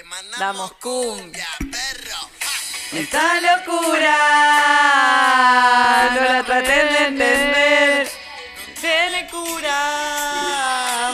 [0.00, 1.46] Le mandamos Damos cumbia.
[1.58, 2.30] perro.
[2.90, 4.16] Esta locura
[6.14, 8.10] no la traten de entender.
[8.80, 11.12] Tiene cura.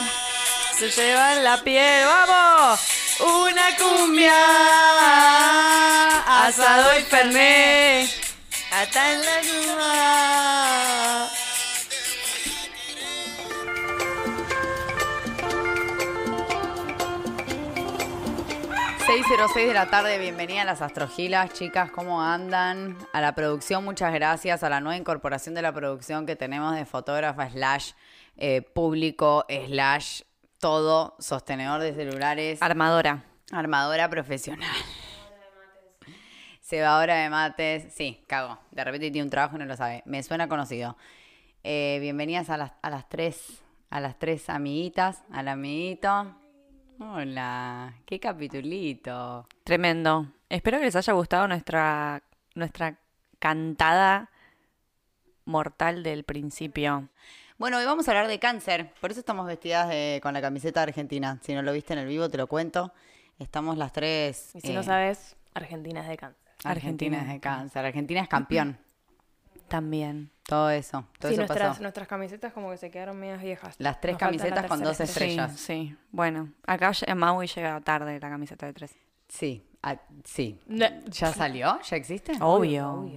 [0.79, 2.79] Se lleva en la piel, vamos.
[3.19, 4.37] Una cumbia.
[6.45, 8.09] Asado y fernet.
[8.71, 11.29] Hasta en la luna.
[19.37, 22.97] 6.06 de la tarde, bienvenida a las Astrogilas, chicas, ¿cómo andan?
[23.13, 26.85] A la producción, muchas gracias, a la nueva incorporación de la producción que tenemos de
[26.85, 27.91] fotógrafa slash
[28.37, 30.21] eh, público slash
[30.57, 33.25] todo, sostenedor de celulares, Armadora.
[33.51, 34.75] armadora profesional.
[36.59, 40.23] Cebadora de mates, sí, cago, de repente tiene un trabajo y no lo sabe, me
[40.23, 40.97] suena conocido.
[41.63, 43.61] Eh, bienvenidas a las, a las tres,
[43.91, 46.35] a las tres amiguitas, al amiguito.
[46.99, 49.47] Hola, qué capitulito.
[49.63, 50.27] Tremendo.
[50.49, 52.23] Espero que les haya gustado nuestra,
[52.55, 52.97] nuestra
[53.39, 54.29] cantada
[55.45, 57.09] mortal del principio.
[57.59, 60.79] Bueno, hoy vamos a hablar de cáncer, por eso estamos vestidas de- con la camiseta
[60.81, 61.39] de Argentina.
[61.41, 62.93] Si no lo viste en el vivo, te lo cuento.
[63.39, 64.55] Estamos las tres.
[64.55, 66.41] Y si eh, no sabes, Argentina es de cáncer.
[66.63, 67.85] Argentina es de cáncer.
[67.85, 68.79] Argentina es campeón.
[69.67, 70.31] También.
[70.47, 71.05] Todo eso.
[71.19, 71.81] Todo Sí, eso nuestras, pasó.
[71.81, 73.75] nuestras camisetas como que se quedaron medias viejas.
[73.79, 75.51] Las tres Nos falta la camisetas con dos estrellas.
[75.59, 75.97] Sí, sí.
[76.11, 78.95] Bueno, acá en Maui llega tarde la camiseta de tres.
[79.27, 80.59] Sí, ah, sí.
[80.67, 80.85] No.
[81.07, 81.79] ¿Ya salió?
[81.81, 82.33] ¿Ya existe?
[82.39, 83.09] Obvio.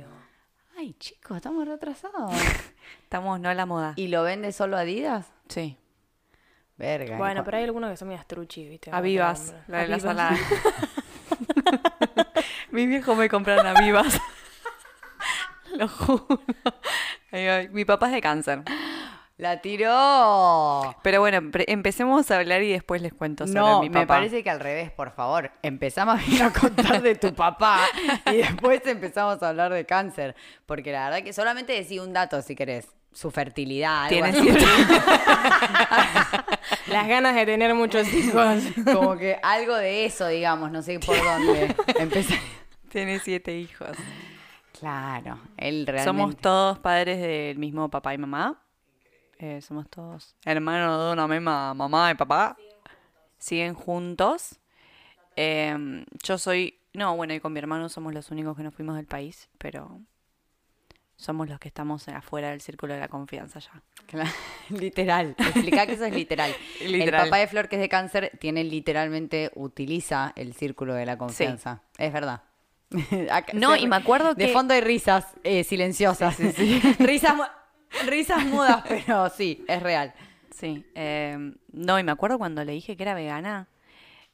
[0.76, 2.32] Ay, chicos, estamos retrasados.
[3.02, 3.92] Estamos no a la moda.
[3.96, 5.26] ¿Y lo vende solo Adidas?
[5.48, 5.76] Sí.
[6.78, 7.18] Verga.
[7.18, 8.90] Bueno, ¿y pero hay algunos que son medias truchis, ¿viste?
[8.90, 10.36] Avivas, la de la salada.
[12.70, 14.18] Mi viejo me compraron avivas.
[15.76, 16.26] Lo juro.
[17.72, 18.62] Mi papá es de cáncer.
[19.36, 20.94] ¡La tiró!
[21.02, 24.16] Pero bueno, empecemos a hablar y después les cuento sobre No, mi me papá.
[24.16, 25.50] parece que al revés, por favor.
[25.62, 27.80] Empezamos a contar de tu papá
[28.30, 30.36] y después empezamos a hablar de cáncer.
[30.66, 32.86] Porque la verdad que solamente decí un dato si querés.
[33.12, 34.04] Su fertilidad.
[34.04, 34.40] algo Tiene así.
[34.42, 34.64] siete-
[36.88, 38.62] Las ganas de tener muchos hijos.
[38.92, 42.38] Como que algo de eso, digamos, no sé por dónde empezar.
[42.90, 43.96] Tiene siete hijos.
[44.80, 46.04] Claro, él realmente.
[46.04, 48.62] Somos todos padres del mismo papá y mamá.
[49.38, 52.56] Eh, somos todos hermanos de una misma mamá y papá.
[53.38, 54.58] Siguen juntos.
[55.36, 56.78] Eh, yo soy...
[56.94, 60.00] No, bueno, y con mi hermano somos los únicos que nos fuimos del país, pero
[61.16, 63.82] somos los que estamos afuera del círculo de la confianza ya.
[64.06, 64.30] Claro,
[64.70, 65.36] literal.
[65.38, 66.54] Explica que eso es literal.
[66.80, 67.22] Literal.
[67.22, 71.18] El papá de Flor, que es de cáncer, tiene literalmente, utiliza el círculo de la
[71.18, 71.82] confianza.
[71.98, 72.42] Es verdad.
[73.30, 76.38] Acá- No, se- y me acuerdo De fondo hay risas eh, silenciosas.
[76.98, 77.34] risas,
[78.06, 80.12] risas mudas, pero sí, es real.
[80.50, 80.84] Sí.
[80.94, 83.68] eh, no, y me acuerdo cuando le dije que era vegana.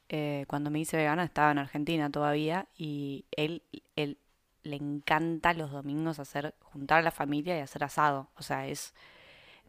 [0.09, 3.61] eh, cuando me hice vegana estaba en Argentina todavía y él,
[3.95, 4.17] él
[4.63, 8.29] le encanta los domingos hacer, juntar a la familia y hacer asado.
[8.37, 8.93] O sea, es...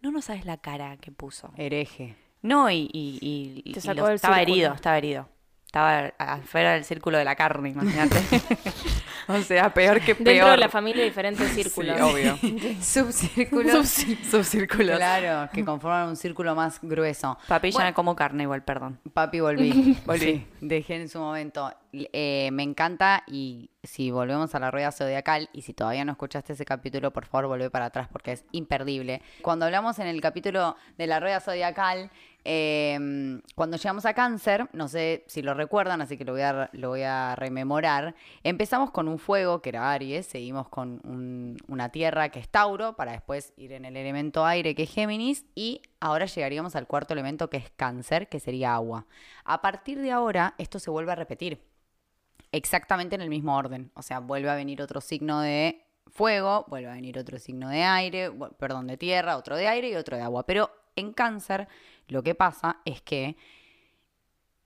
[0.01, 1.53] No, no sabes la cara que puso.
[1.57, 2.17] Hereje.
[2.43, 4.39] No, y, y, y- y estaba círculo.
[4.41, 5.29] herido, estaba herido.
[5.69, 8.17] Estaba afuera del círculo de la carne, imagínate.
[9.29, 10.27] o sea, peor que peor.
[10.27, 11.95] Dentro de la familia, diferentes círculos.
[11.99, 12.39] Sí, obvio.
[12.81, 13.87] Subcírculos.
[14.31, 14.97] Subcírculos.
[14.97, 17.37] Claro, que conforman un círculo más grueso.
[17.47, 18.99] Papi, ya no como carne igual, perdón.
[19.13, 19.99] Papi, volví.
[20.07, 20.21] Volví.
[20.21, 21.71] Sí, dejé en su momento.
[21.93, 26.55] Eh, me encanta y si volvemos a la rueda zodiacal y si todavía no escuchaste
[26.55, 29.21] ese capítulo, por favor volvé para atrás porque es imperdible.
[29.43, 32.11] Cuando hablamos en el capítulo de la rueda zodiacal,
[32.51, 37.37] eh, cuando llegamos a cáncer, no sé si lo recuerdan, así que lo voy, a,
[37.37, 42.49] rememorar, empezamos con un fuego que era Aries, seguimos con un- una tierra que es
[42.49, 46.87] Tauro, para después ir en el elemento aire que es Géminis y ahora llegaríamos al
[46.87, 49.05] cuarto elemento que es cáncer, que sería agua.
[49.45, 51.61] A partir de ahora, esto se vuelve a repetir
[52.51, 53.91] exactamente en el mismo orden.
[53.93, 57.83] O sea, vuelve a venir otro signo de fuego, vuelve a venir otro signo de
[57.83, 60.47] aire, perdón, de tierra, otro de aire y otro de agua.
[60.47, 61.69] Pero en cáncer
[62.09, 63.37] lo que pasa es que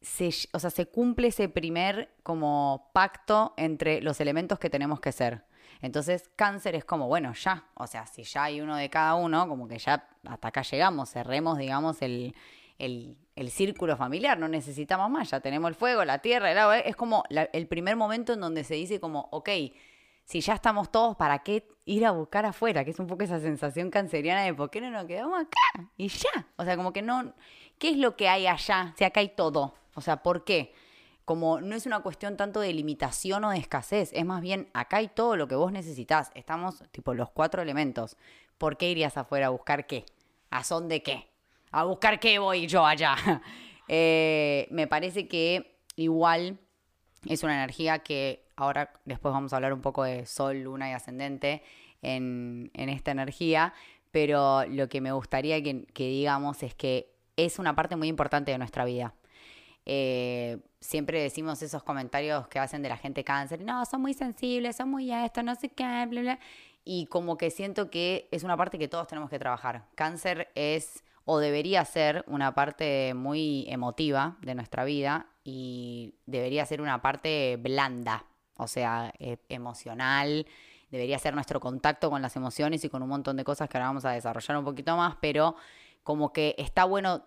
[0.01, 5.13] se, o sea, se cumple ese primer como pacto entre los elementos que tenemos que
[5.13, 5.45] ser.
[5.81, 9.49] Entonces, cáncer es como, bueno, ya, o sea, si ya hay uno de cada uno,
[9.49, 12.35] como que ya hasta acá llegamos, cerremos, digamos, el,
[12.79, 16.79] el, el círculo familiar, no necesitamos más, ya tenemos el fuego, la tierra, el agua,
[16.79, 19.49] es como el primer momento en donde se dice como, ok,
[20.25, 22.85] si ya estamos todos, ¿para qué ir a buscar afuera?
[22.85, 26.09] Que es un poco esa sensación canceriana de por qué no nos quedamos acá y
[26.09, 26.47] ya.
[26.57, 27.35] O sea, como que no,
[27.79, 28.95] ¿qué es lo que hay allá?
[28.97, 29.75] Si acá hay todo.
[29.95, 30.75] O sea, ¿por qué?
[31.25, 34.99] Como no es una cuestión tanto de limitación o de escasez, es más bien acá
[34.99, 36.31] hay todo lo que vos necesitas.
[36.35, 38.17] Estamos tipo los cuatro elementos.
[38.59, 40.05] ¿Por qué irías afuera a buscar qué?
[40.51, 41.29] ¿A son de qué?
[41.71, 43.17] ¿A buscar qué voy yo allá?
[43.89, 46.61] Eh, me parece que igual
[47.27, 50.93] Es una energía que ahora después vamos a hablar un poco de sol, luna y
[50.93, 51.63] ascendente
[52.01, 53.75] en, esta energía,
[54.11, 58.53] pero lo que me gustaría que, que digamos es que es una parte muy importante
[58.53, 59.15] de nuestra vida.
[59.85, 64.77] Eh, siempre decimos esos comentarios que hacen de la gente cáncer, no, son muy sensibles,
[64.77, 66.39] son muy esto, no sé qué, bla, bla.
[66.85, 69.87] Y como que siento que es una parte que todos tenemos que trabajar.
[69.95, 76.81] Cáncer es o debería ser una parte muy emotiva de nuestra vida y debería ser
[76.81, 78.25] una parte blanda,
[78.57, 80.47] o sea, e- emocional,
[80.91, 83.89] debería ser nuestro contacto con las emociones y con un montón de cosas que ahora
[83.89, 85.57] vamos a desarrollar un poquito más, pero
[86.03, 87.25] como que está bueno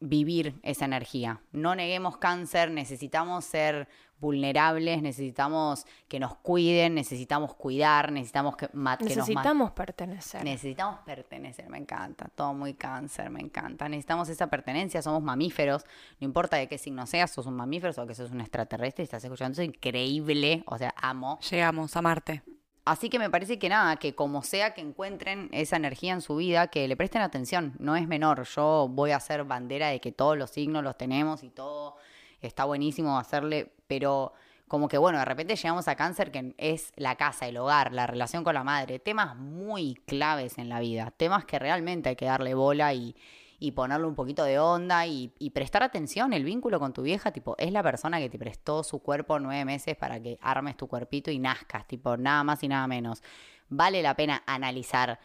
[0.00, 1.40] vivir esa energía.
[1.52, 3.88] No neguemos cáncer, necesitamos ser
[4.22, 10.44] vulnerables, necesitamos que nos cuiden, necesitamos cuidar, necesitamos que, que nos Necesitamos pertenecer.
[10.44, 12.28] Necesitamos pertenecer, me encanta.
[12.34, 13.88] Todo muy cáncer, me encanta.
[13.88, 15.84] Necesitamos esa pertenencia, somos mamíferos.
[16.20, 19.06] No importa de qué signo seas, sos un mamífero o que sos un extraterrestre y
[19.06, 20.62] estás escuchando eso, increíble.
[20.66, 21.40] O sea, amo.
[21.50, 22.42] Llegamos a Marte.
[22.84, 26.36] Así que me parece que nada, que como sea que encuentren esa energía en su
[26.36, 27.74] vida, que le presten atención.
[27.78, 28.44] No es menor.
[28.44, 31.96] Yo voy a hacer bandera de que todos los signos los tenemos y todo
[32.42, 34.32] está buenísimo hacerle, pero
[34.68, 38.06] como que bueno, de repente llegamos a cáncer que es la casa, el hogar, la
[38.06, 42.24] relación con la madre, temas muy claves en la vida, temas que realmente hay que
[42.24, 43.14] darle bola y,
[43.58, 47.32] y ponerle un poquito de onda y, y prestar atención, el vínculo con tu vieja,
[47.32, 50.88] tipo, es la persona que te prestó su cuerpo nueve meses para que armes tu
[50.88, 53.22] cuerpito y nazcas, tipo, nada más y nada menos.
[53.68, 55.18] Vale la pena analizar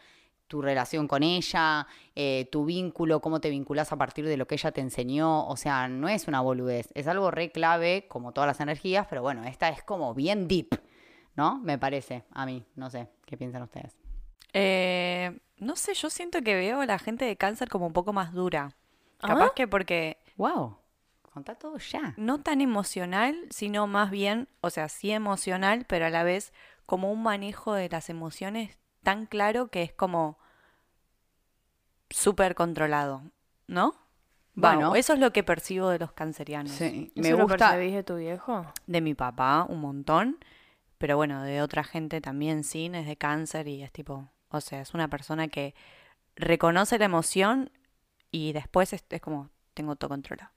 [0.48, 1.86] tu relación con ella,
[2.16, 5.46] eh, tu vínculo, cómo te vinculas a partir de lo que ella te enseñó.
[5.46, 9.22] O sea, no es una boludez, es algo re clave, como todas las energías, pero
[9.22, 10.80] bueno, esta es como bien deep,
[11.36, 11.58] ¿no?
[11.60, 13.96] Me parece, a mí, no sé, ¿qué piensan ustedes?
[14.54, 18.12] Eh, no sé, yo siento que veo a la gente de cáncer como un poco
[18.12, 18.74] más dura.
[19.20, 19.28] ¿Ah?
[19.28, 20.78] Capaz que porque ¡Wow!
[21.34, 22.14] Contá todo ya.
[22.16, 26.52] no tan emocional, sino más bien, o sea, sí emocional, pero a la vez
[26.86, 30.38] como un manejo de las emociones tan claro que es como
[32.10, 33.22] súper controlado,
[33.66, 33.94] ¿no?
[34.54, 34.94] Bueno.
[34.96, 36.72] Eso es lo que percibo de los cancerianos.
[36.72, 37.70] Sí, ¿Eso me lo gusta.
[37.70, 38.66] percibís de tu viejo?
[38.86, 40.38] De mi papá, un montón,
[40.98, 44.80] pero bueno, de otra gente también sí, es de cáncer y es tipo, o sea,
[44.80, 45.74] es una persona que
[46.34, 47.70] reconoce la emoción
[48.32, 50.50] y después es, es como, tengo todo controlado.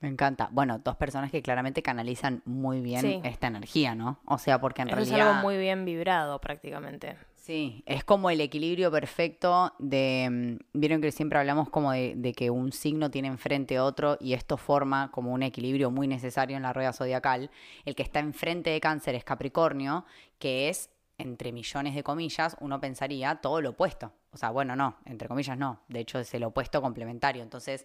[0.00, 0.48] Me encanta.
[0.50, 3.20] Bueno, dos personas que claramente canalizan muy bien Sí.
[3.22, 4.18] esta energía, ¿no?
[4.24, 5.30] O sea, porque en Eso es realidad.
[5.30, 7.16] algo muy bien vibrado prácticamente.
[7.42, 12.34] Sí, es como el equilibrio perfecto de, mm, vieron que siempre hablamos como de, de
[12.34, 16.62] que un signo tiene enfrente otro y esto forma como un equilibrio muy necesario en
[16.62, 17.50] la rueda zodiacal.
[17.84, 20.04] El que está enfrente de cáncer es Capricornio,
[20.38, 24.12] que es, entre millones de comillas, uno pensaría todo lo opuesto.
[24.30, 27.42] O sea, bueno, no, entre comillas no, de hecho es el opuesto complementario.
[27.42, 27.84] Entonces,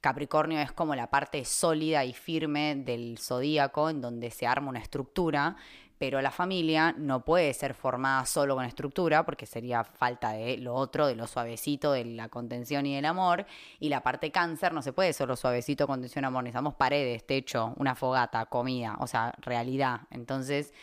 [0.00, 4.80] Capricornio es como la parte sólida y firme del zodíaco en donde se arma una
[4.80, 5.56] estructura,
[5.98, 10.74] pero la familia no puede ser formada solo con estructura porque sería falta de lo
[10.74, 13.46] otro, de lo suavecito, de la contención y del amor.
[13.80, 16.44] Y la parte cáncer no se puede solo suavecito, contención, amor.
[16.44, 20.02] Necesitamos paredes, techo, una fogata, comida, o sea, realidad.
[20.10, 20.74] Entonces,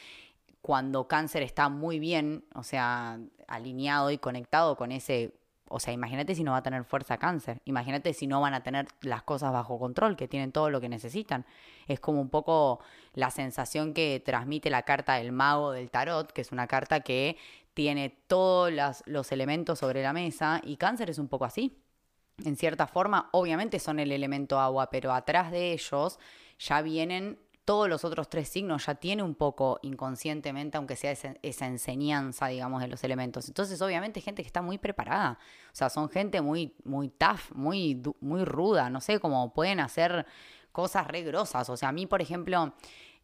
[0.61, 5.33] cuando cáncer está muy bien, o sea, alineado y conectado con ese
[5.73, 7.59] o sea, imagínate si no va a tener fuerza cáncer.
[7.65, 10.87] Imagínate si no van a tener las cosas bajo control, que tienen todo lo que
[10.87, 11.45] necesitan.
[11.87, 12.79] Es como un poco
[13.13, 17.37] la sensación que transmite la carta del mago del tarot, que es una carta que
[17.73, 18.71] tiene todos
[19.05, 21.81] los elementos sobre la mesa y cáncer es un poco así.
[22.45, 26.19] En cierta forma, obviamente son el elemento agua, pero atrás de ellos
[26.59, 31.65] ya vienen todos los otros tres signos, ya tiene un poco inconscientemente, aunque sea esa,
[31.65, 33.47] enseñanza, digamos, de los elementos.
[33.47, 35.39] Entonces, obviamente, gente que está muy preparada.
[35.67, 40.25] O sea, son gente muy, muy tough, muy, muy ruda, no sé, cómo pueden hacer
[40.71, 41.69] cosas re grosas.
[41.69, 42.73] O sea, a mí, por ejemplo,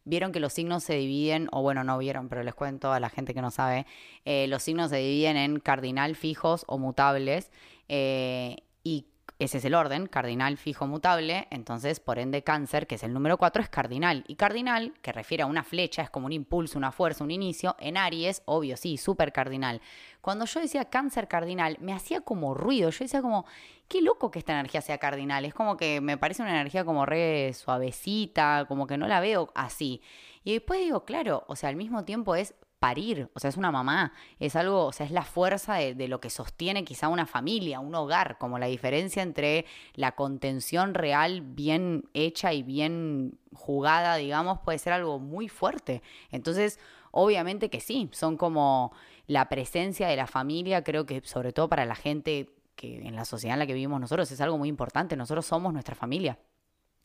[0.04, 3.10] vieron que los signos se dividen, o bueno, no vieron, pero les cuento a la
[3.10, 3.86] gente que no sabe,
[4.24, 7.50] eh, los signos se dividen en cardinal, fijos o mutables,
[7.88, 9.09] eh, y
[9.40, 13.38] ese es el orden, cardinal, fijo, mutable, entonces por ende cáncer, que es el número
[13.38, 14.22] 4, es cardinal.
[14.28, 17.74] Y cardinal, que refiere a una flecha, es como un impulso, una fuerza, un inicio,
[17.78, 19.80] en Aries, obvio, sí, súper cardinal.
[20.20, 23.46] Cuando yo decía cáncer cardinal, me hacía como ruido, yo decía como,
[23.88, 27.06] qué loco que esta energía sea cardinal, es como que me parece una energía como
[27.06, 30.02] re suavecita, como que no la veo así.
[30.44, 33.70] Y después digo, claro, o sea, al mismo tiempo es parir, o sea, es una
[33.70, 37.78] mamá, es algo, o sea, es la fuerza de, lo que sostiene quizá una familia,
[37.78, 44.60] un hogar, como la diferencia entre la contención real bien hecha y bien jugada, digamos,
[44.60, 46.02] puede ser algo muy fuerte.
[46.30, 48.92] Entonces, obviamente que sí, son como
[49.26, 53.26] la presencia de la familia, creo que sobre todo para la gente que en la
[53.26, 56.38] sociedad en la que vivimos nosotros es algo muy importante, nosotros somos nuestra familia.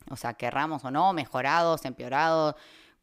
[0.08, 2.54] O sea, querramos o no, mejorados, empeorados,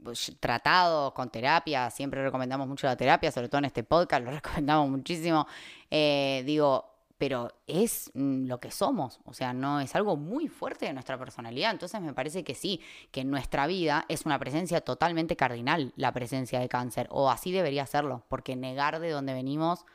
[0.04, 4.32] pues, tratados con terapia, siempre recomendamos mucho la terapia, sobre todo en este podcast, lo
[4.42, 5.48] recomendamos muchísimo.
[5.90, 10.88] Eh, digo, pero es mm, lo que somos, o sea, no es algo muy fuerte
[10.88, 12.82] de nuestra personalidad, entonces me parece que sí,
[13.12, 17.52] que en nuestra vida es una presencia totalmente cardinal la presencia de cáncer, o así
[17.52, 19.86] debería serlo, porque negar de dónde venimos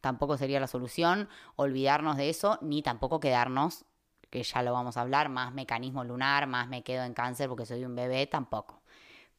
[0.00, 3.84] tampoco sería la solución, olvidarnos de eso, ni tampoco quedarnos,
[4.30, 7.66] que ya lo vamos a hablar, más mecanismo lunar, más me quedo en cáncer porque
[7.66, 8.79] soy un bebé, tampoco.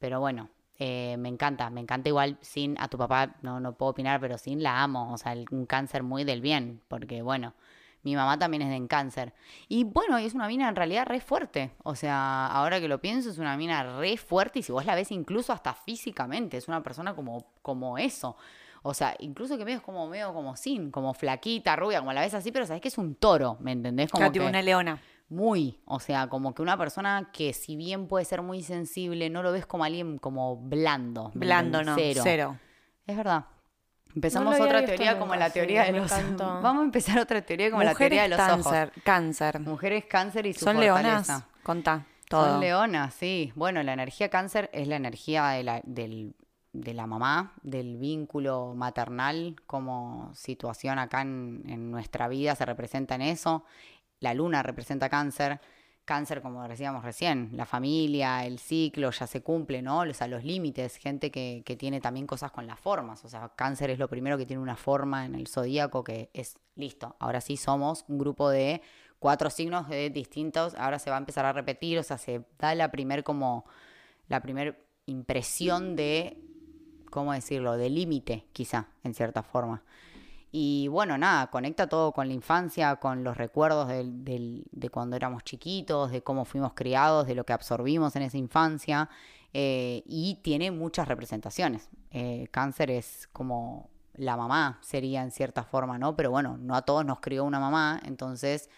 [0.02, 0.48] Pero bueno,
[0.80, 4.36] eh, me encanta, me encanta igual sin a tu papá, no, no puedo opinar, pero
[4.36, 7.54] sin la amo, o sea, el- un cáncer muy del bien, porque bueno,
[8.02, 9.32] mi mamá también es de en cáncer.
[9.68, 13.30] Y bueno, es una mina en realidad re fuerte, o sea, ahora que lo pienso,
[13.30, 16.82] es una mina re fuerte y si vos la ves incluso hasta físicamente, es una
[16.82, 18.36] persona como, como eso.
[18.82, 22.22] O sea, incluso que medio es como medio como sin, como flaquita, rubia, como la
[22.22, 24.10] ves así, pero sabes que es un toro, ¿me entendés?
[24.10, 25.00] Como que- una leona.
[25.32, 29.42] Muy, o sea, como que una persona que si bien puede ser muy sensible, no
[29.42, 31.30] lo ves como alguien como blando.
[31.34, 31.94] ¿me Blando, no.
[31.96, 32.20] Cero.
[32.22, 32.58] Cero.
[33.06, 33.46] Es verdad.
[34.14, 36.10] Empezamos otra teoría como la sí, teoría de los...
[36.38, 38.72] Vamos a empezar otra teoría como la teoría de los Mujeres ojos.
[38.72, 39.60] cáncer, cáncer.
[39.60, 41.44] Mujeres cáncer y su ¿Son leonas?
[41.62, 42.50] Contá todo.
[42.50, 43.52] Son leonas, sí.
[43.56, 46.34] Bueno, la energía cáncer es la energía de la, del-
[46.74, 53.14] de la mamá, del vínculo maternal como situación acá en, en nuestra vida se representa
[53.14, 53.64] en eso.
[54.22, 55.60] La luna representa cáncer.
[56.04, 60.00] Cáncer, como decíamos recién, la familia, el ciclo ya se cumple, ¿no?
[60.00, 63.24] O sea, los límites, gente que, que tiene también cosas con las formas.
[63.24, 66.56] O sea, cáncer es lo primero que tiene una forma en el zodíaco que es
[66.74, 67.14] listo.
[67.20, 68.82] Ahora sí somos un grupo de
[69.18, 72.74] cuatro signos de distintos, ahora se va a empezar a repetir, o sea, se da
[72.74, 73.64] la primer como
[74.28, 76.36] la primer impresión de
[77.12, 77.76] ¿cómo decirlo?
[77.76, 79.82] de límite, quizá, en cierta forma.
[80.54, 86.10] Y bueno, nada, conecta todo con la infancia, con los recuerdos de cuando éramos chiquitos,
[86.10, 89.08] de cómo fuimos criados, de lo que absorbimos en esa infancia,
[89.54, 91.88] eh, y tiene muchas representaciones.
[92.10, 96.16] Eh, cáncer es como la mamá, sería en cierta forma, ¿no?
[96.16, 98.68] Pero bueno, no a todos nos crió una mamá, entonces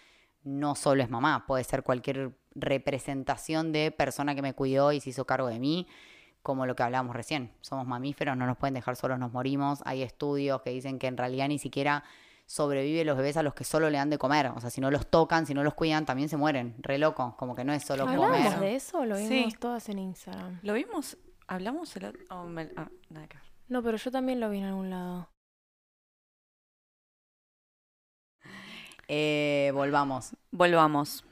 [0.43, 5.09] no solo es mamá, puede ser cualquier representación de persona que me cuidó y se
[5.09, 5.87] hizo cargo de mí,
[6.45, 7.51] como lo que hablábamos recién.
[7.61, 9.81] Somos mamíferos, no nos pueden dejar solos, nos morimos.
[9.83, 12.03] Hay estudios que dicen que en realidad ni siquiera
[12.45, 14.51] sobreviven los bebés a los que solo le dan de comer.
[14.55, 16.75] O sea, si no los tocan, si no los cuidan, también se mueren.
[16.77, 18.59] Re loco, como que no es solo ¿Hablamos comer.
[18.59, 19.27] de eso o lo Sí.
[19.27, 20.59] vimos todas en Instagram?
[20.61, 21.17] ¿Lo vimos?
[21.47, 22.21] ¿Hablamos el otro?
[22.29, 23.47] oh, me- ah, nada que ver.
[23.67, 25.27] No, pero yo también lo vi en algún lado.
[29.07, 30.35] Eh, volvamos.
[30.51, 31.23] Volvamos.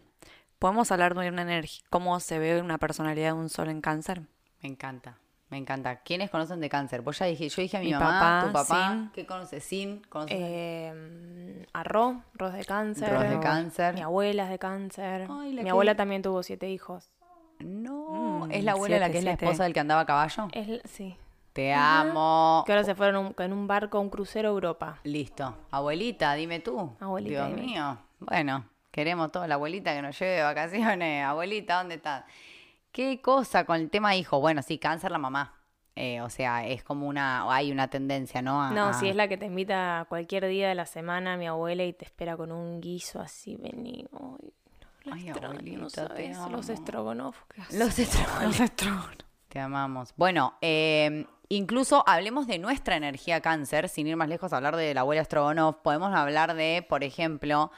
[0.59, 1.83] ¿Podemos hablar de una energía?
[1.89, 4.23] ¿Cómo se ve una personalidad de un sol en cáncer?
[4.63, 5.17] Me encanta.
[5.49, 5.97] Me encanta.
[5.97, 7.01] ¿Quiénes conocen de cáncer?
[7.01, 8.89] Vos ya dije, yo dije a mi, Mi mamá, papá, tu papá.
[8.91, 9.09] Sin.
[9.11, 9.63] ¿Qué conoces?
[9.63, 9.99] Sin.
[10.09, 10.35] ¿Conoces?
[10.39, 13.13] Eh, arroz, Ros de cáncer.
[13.13, 13.93] Ros de cáncer.
[13.93, 15.27] Mi abuela es de cáncer.
[15.29, 17.09] Ay, Mi que- abuela también tuvo siete hijos.
[17.59, 18.45] no.
[18.47, 20.47] Mm, ¿Es la abuela la siete, que es la esposa del que andaba a caballo?
[20.53, 21.15] Es, sí.
[21.53, 22.63] Te amo.
[22.65, 24.97] Que ahora se fueron un- en un barco, un crucero a Europa.
[25.03, 25.55] Listo.
[25.69, 26.95] Abuelita, dime tú.
[26.99, 27.97] Abuelita, Dios mío.
[28.19, 31.23] Bueno, queremos toda la abuelita que nos lleve de vacaciones.
[31.25, 32.23] Abuelita, ¿dónde estás?
[32.93, 34.39] ¿Qué cosa con el tema hijo?
[34.39, 35.55] Bueno, sí, cáncer la mamá.
[35.95, 38.61] Eh, o sea, es como una, hay una tendencia, ¿no?
[38.63, 41.47] A- No, a- si es la que te invita cualquier día de la semana, mi
[41.47, 44.05] abuela, y te espera con un guiso así, vení.
[45.05, 46.73] Ay, la Ay, abuelita, no sabes, Los amo.
[46.73, 47.37] estrogonoff.
[47.53, 47.95] qué Los.
[49.49, 50.13] Te amamos.
[50.17, 54.93] Bueno, eh, incluso hablemos de nuestra energía cáncer, sin ir más lejos a hablar de
[54.93, 55.75] la abuela Strogonoff.
[55.83, 57.71] Podemos hablar de, por ejemplo,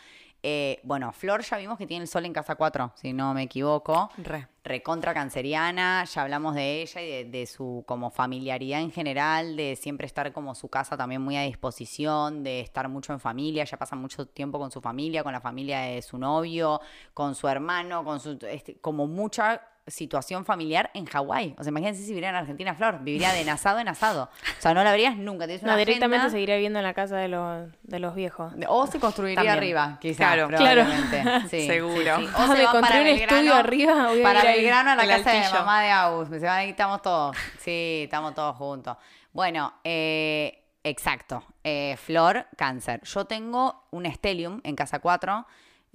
[0.47, 3.41] eh, bueno, Flor ya vimos que tiene el sol en casa 4, si no me
[3.41, 4.11] equivoco.
[4.15, 4.47] Re.
[4.63, 9.75] Recontra canceriana, ya hablamos de ella y de, de su como familiaridad en general, de
[9.75, 13.77] siempre estar como su casa también muy a disposición, de estar mucho en familia, ya
[13.77, 16.79] pasa mucho tiempo con su familia, con la familia de su novio,
[17.15, 21.55] con su hermano, con su este, como mucha situación familiar en Hawái.
[21.59, 24.29] O sea, imagínense si viviera en Argentina, Flor, viviría de asado en asado.
[24.57, 25.45] O sea, no la verías nunca.
[25.45, 28.53] Una No, directamente agenda- seguiría viviendo en la casa de los, de los viejos.
[28.67, 29.57] O se construiría También.
[29.57, 30.17] arriba, quizás.
[30.17, 30.47] Claro.
[30.47, 31.23] probablemente.
[31.49, 32.17] Sí, Seguro.
[32.17, 32.31] sí, sí.
[32.35, 34.41] Ah, O se me van para un Belgrano, estudio arriba, voy a para.
[34.43, 35.59] Belgrano a la casa de altillo.
[35.59, 36.29] mamá de Agus.
[36.29, 37.37] Se van ahí, estamos todos.
[37.59, 38.97] Sí, estamos todos juntos.
[39.33, 41.43] Bueno, eh, exacto.
[41.63, 43.01] Eh, Flor, cáncer.
[43.03, 45.45] Yo tengo un Stellium en casa 4.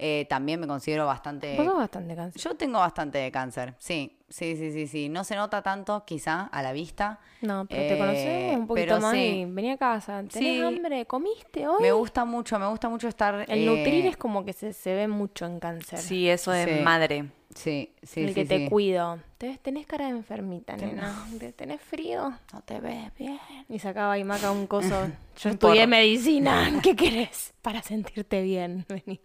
[0.03, 1.55] Eh, también me considero bastante...
[1.57, 2.41] Vos sos bastante cáncer.
[2.41, 5.09] Yo tengo bastante de cáncer, sí, sí, sí, sí, sí.
[5.09, 7.19] No se nota tanto, quizá, a la vista.
[7.41, 9.19] No, pero te Eh, conocemos un poquito pero más sí.
[9.19, 10.23] y vení a casa.
[10.23, 10.59] ¿Tenés Sí.
[10.59, 11.05] hambre?
[11.05, 11.83] ¿Comiste hoy?
[11.83, 13.45] Me gusta mucho, me gusta mucho estar...
[13.47, 15.99] El eh, nutrir es como que se, se ve mucho en cáncer.
[15.99, 16.83] Sí, eso de Sí.
[16.83, 17.25] madre.
[17.53, 18.69] Sí, sí, el sí, que te sí.
[18.69, 19.19] cuido.
[19.37, 21.13] Te ves- tenés cara de enfermita, nena.
[21.37, 22.33] ¿Te- ¿Tenés frío?
[22.53, 23.39] No te ves bien.
[23.69, 25.09] Y sacaba y maca un coso.
[25.37, 26.79] Yo estudié medicina.
[26.81, 27.53] ¿Qué querés?
[27.61, 28.85] Para sentirte bien.
[28.89, 29.19] Vení.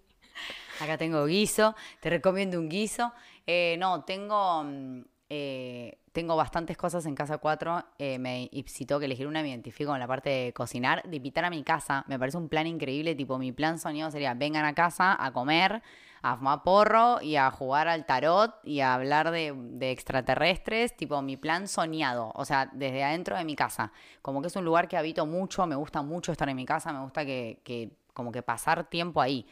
[0.81, 3.13] Acá tengo guiso, te recomiendo un guiso.
[3.47, 7.85] Eh, no, tengo mm, eh, tengo bastantes cosas en casa 4.
[7.99, 8.49] eh, me
[8.87, 11.63] tengo que elegir una, me identifico con la parte de cocinar, de invitar a mi
[11.63, 12.05] casa.
[12.09, 13.15] Me parece un plan increíble.
[13.15, 15.83] Tipo, mi plan soñado sería: vengan a casa a comer,
[16.23, 20.97] a fumar porro y a jugar al tarot y a hablar de, extraterrestres.
[20.97, 22.33] Tipo, mi plan soñado.
[22.35, 23.93] O sea, desde adentro de mi casa.
[24.23, 25.67] Como que es un lugar que habito mucho.
[25.67, 26.93] Me gusta mucho estar en mi casa.
[26.93, 29.47] Me gusta que como que pasar tiempo ahí.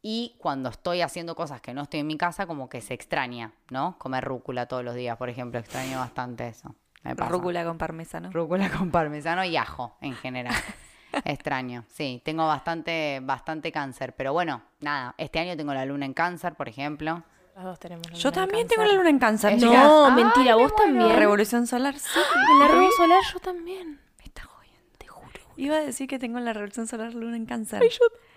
[0.00, 3.52] Y cuando estoy haciendo cosas que no estoy en mi casa, como que se extraña,
[3.70, 3.98] ¿no?
[3.98, 6.74] Comer rúcula todos los días, por ejemplo, extraño bastante eso.
[7.02, 7.30] Me pasa.
[7.30, 8.30] Rúcula con parmesano.
[8.30, 10.54] Rúcula con parmesano y ajo en general.
[11.24, 14.14] extraño, sí, tengo bastante, bastante cáncer.
[14.14, 17.24] Pero bueno, nada, este año tengo la luna en cáncer, por ejemplo.
[17.56, 19.60] Las dos tenemos la Yo luna en también tengo la luna en cáncer.
[19.60, 21.16] No, Ay, mentira, me vos también.
[21.16, 22.20] Revolución solar, sí.
[22.52, 24.00] En la revolución solar yo también.
[24.18, 25.40] Me está jodiendo, te juro.
[25.56, 27.82] Iba a decir que tengo la revolución solar luna en cáncer.
[27.82, 28.27] Yo también.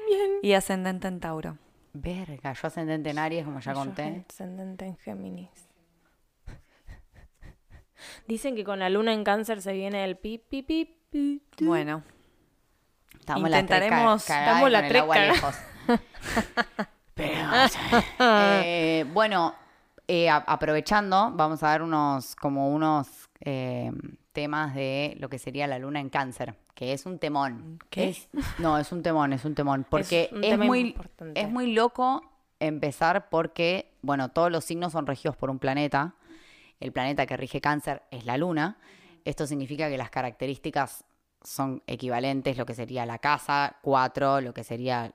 [0.41, 1.58] Y ascendente en Tauro.
[1.94, 4.25] Verga, yo ascendente en Aries, como ya Yo conté.
[4.30, 5.50] Ascendente en Géminis.
[8.27, 11.65] Dicen que con la luna en cáncer se viene el pi, pi, pi, pi, tu.
[11.65, 12.03] Bueno,
[13.20, 15.27] Estamos Intentaremos- cagadas estamos cagadas.
[15.27, 15.56] lejos.
[17.13, 17.50] Pero,
[18.20, 19.53] eh, bueno,
[20.08, 23.08] eh, a- aprovechando, vamos a dar unos, como unos
[23.41, 23.91] eh,
[24.32, 27.80] temas de lo que sería la luna en cáncer, que es un temón.
[27.90, 28.10] ¿Qué?
[28.10, 28.28] Es-
[28.60, 31.40] no, es un temón, es un temón, porque un es, muy, importante.
[31.40, 32.24] es muy loco
[32.60, 36.16] empezar porque, bueno, todos los signos son regidos por un planeta.
[36.80, 38.78] El planeta que rige cáncer es la luna.
[39.25, 41.04] Esto significa que las características
[41.44, 45.12] son equivalentes, lo que sería la casa 4, lo que sería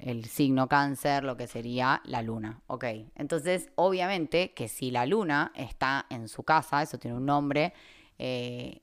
[0.00, 2.60] el signo cáncer, lo que sería la luna.
[2.68, 2.84] Ok,
[3.16, 7.72] entonces obviamente que si la luna está en su casa, eso tiene un nombre,
[8.18, 8.80] eh,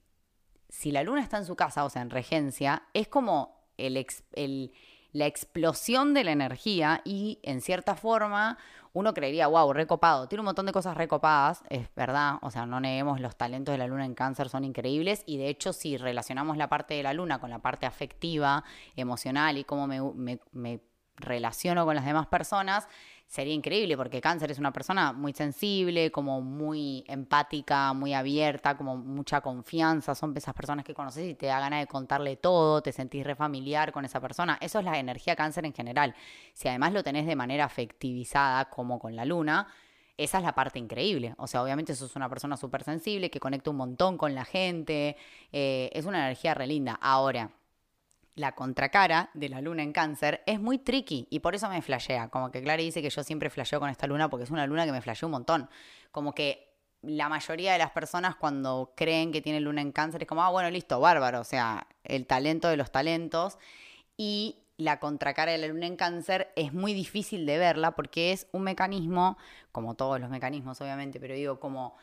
[0.77, 6.13] si la luna está en su casa, o sea, en regencia, es como la explosión
[6.13, 8.57] de la energía y en cierta forma
[8.91, 12.81] uno creería, wow, recopado, tiene un montón de cosas recopadas, es verdad, o sea, no
[12.81, 16.57] neguemos, los talentos de la luna en cáncer son increíbles y de hecho si relacionamos
[16.57, 18.65] la parte de la luna con la parte afectiva,
[18.97, 20.81] emocional y cómo me
[21.15, 22.89] relaciono con las demás personas,
[23.27, 28.97] sería increíble porque cáncer es una persona muy sensible, como muy empática, muy abierta, como
[28.97, 32.91] mucha confianza, son esas personas que conoces y te da ganas de contarle todo, te
[32.91, 36.15] sentís re familiar con esa persona, eso es la energía cáncer en general.
[36.53, 39.67] Si además lo tenés de manera afectivizada como con la luna,
[40.17, 41.33] esa es la parte increíble.
[41.37, 45.17] O sea, obviamente sos una persona súper sensible que conecta un montón con la gente,
[45.51, 46.97] eh, es una energía re linda.
[47.01, 47.51] Ahora,
[48.35, 52.29] la contracara de la luna en cáncer es muy tricky y por eso me flashea.
[52.29, 54.85] Como que Clara dice que yo siempre flasheo con esta luna porque es una luna
[54.85, 55.69] que me flasheó un montón.
[56.11, 60.27] Como que la mayoría de las personas cuando creen que tiene luna en cáncer es
[60.27, 61.39] como, ah, bueno, listo, bárbaro.
[61.39, 63.57] O sea, el talento de los talentos.
[64.17, 68.47] Y la contracara de la luna en cáncer es muy difícil de verla porque es
[68.51, 69.37] un mecanismo,
[69.71, 71.95] como todos los mecanismos obviamente, pero digo como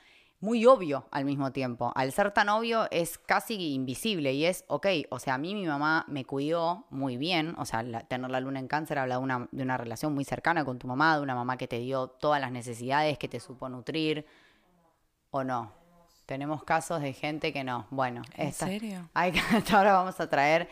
[0.43, 1.93] muy obvio al mismo tiempo.
[1.95, 5.65] Al ser tan obvio es casi invisible y es, ok, o sea, a mí mi
[5.67, 9.21] mamá me cuidó muy bien, o sea, la- tener la luna en cáncer habla de
[9.23, 12.09] una, de una relación muy cercana con tu mamá, de una mamá que te dio
[12.09, 14.27] todas las necesidades, que te supo nutrir,
[15.31, 15.73] o no.
[16.27, 17.87] Tenemos casos de gente que no.
[17.91, 19.09] Bueno, ¿En esta- serio?
[19.15, 20.69] hay hasta ahora vamos a traer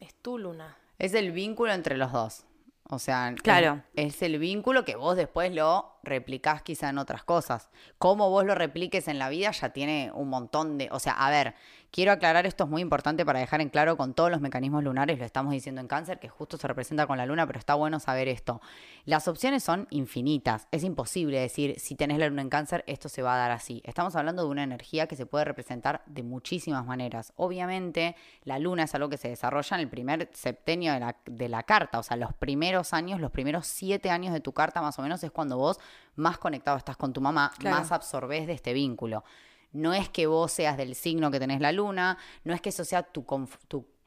[0.00, 0.76] Es tu luna.
[0.98, 2.44] es el vínculo entre los dos.
[2.88, 3.82] O sea, es- Claro.
[3.94, 7.68] es, el vínculo que vos después lo replicás quizá en otras cosas.
[7.98, 10.88] Cómo vos lo repliques en la vida ya tiene un montón de...
[10.90, 11.54] O sea, a ver,
[11.90, 15.18] quiero aclarar esto es muy importante para dejar en claro con todos los mecanismos lunares,
[15.18, 18.00] lo estamos diciendo en cáncer, que justo se representa con la luna, pero está bueno
[18.00, 18.60] saber esto.
[19.04, 20.68] Las opciones son infinitas.
[20.70, 23.82] Es imposible decir, si tenés la luna en cáncer, esto se va a dar así.
[23.84, 27.32] Estamos hablando de una energía que se puede representar de muchísimas maneras.
[27.36, 31.48] Obviamente, la luna es algo que se desarrolla en el primer septenio de la, de
[31.48, 34.98] la carta, o sea, los primeros años, los primeros siete años de tu carta más
[34.98, 35.78] o menos es cuando vos
[36.16, 37.76] más conectado estás con tu mamá, Claro.
[37.78, 39.24] más absorbés de este vínculo.
[39.72, 42.84] No es que vos seas del signo que tenés la luna, no es que eso
[42.84, 43.24] sea tu,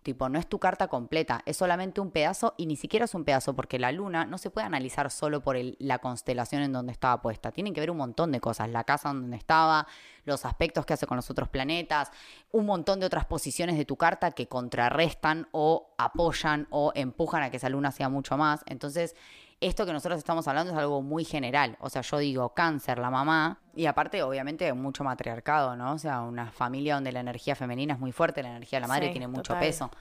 [0.02, 3.26] tipo, no es tu carta completa, es solamente un pedazo y ni siquiera es un
[3.26, 6.94] pedazo porque la luna no se puede analizar solo por el- la constelación en donde
[6.94, 7.52] estaba puesta.
[7.52, 9.86] Tienen que ver un montón de cosas, la casa donde estaba,
[10.24, 12.12] los aspectos que hace con los otros planetas,
[12.52, 17.52] un montón de otras posiciones de tu carta que contrarrestan o apoyan o empujan a
[17.52, 18.64] que esa luna sea mucho más.
[18.68, 19.16] Entonces,
[19.62, 21.78] esto que nosotros estamos hablando es algo muy general.
[21.82, 25.94] O sea, yo digo cáncer, la mamá, y aparte, obviamente, mucho matriarcado, ¿no?
[25.94, 28.88] O sea, una familia donde la energía femenina es muy fuerte, la energía de la
[28.88, 29.60] madre Sí, tiene mucho total.
[29.60, 29.92] peso.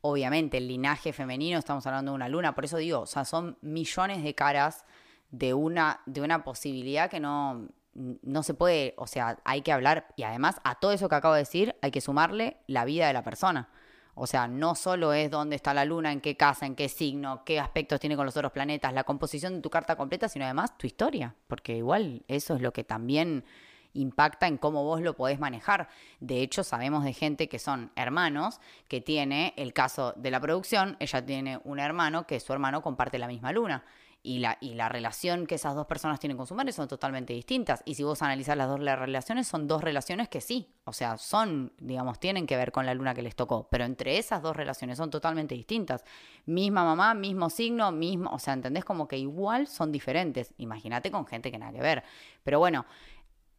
[0.00, 3.58] Obviamente, el linaje femenino, estamos hablando de una luna, por eso digo, o sea, son
[3.62, 4.84] millones de caras
[5.30, 10.08] de una, de una posibilidad que no, no se puede, o sea, hay que hablar,
[10.16, 13.12] y además a todo eso que acabo de decir, hay que sumarle la vida de
[13.12, 13.68] la persona.
[14.14, 17.42] O sea, no solo es dónde está la luna, en qué casa, en qué signo,
[17.44, 20.78] qué aspectos tiene con los otros planetas, la composición de tu carta completa, sino además
[20.78, 23.44] tu historia, porque igual eso es lo que también
[23.92, 25.88] impacta en cómo vos lo podés manejar.
[26.20, 30.96] De hecho, sabemos de gente que son hermanos, que tiene el caso de la producción,
[31.00, 33.84] ella tiene un hermano que su hermano comparte la misma luna
[34.26, 37.34] y la, y la relación que esas dos personas tienen con su madre son totalmente
[37.34, 37.82] distintas.
[37.84, 41.74] Y si vos analizás las dos relaciones, son dos relaciones que sí, o sea, son,
[41.78, 44.96] digamos, tienen que ver con la luna que les tocó, pero entre esas dos relaciones
[44.96, 46.04] son totalmente distintas.
[46.46, 48.86] Misma mamá, mismo signo, mismo, o sea, ¿entendés?
[48.86, 50.54] Como que igual son diferentes.
[50.56, 52.02] Imagínate con gente que nada que ver.
[52.44, 52.86] Pero bueno,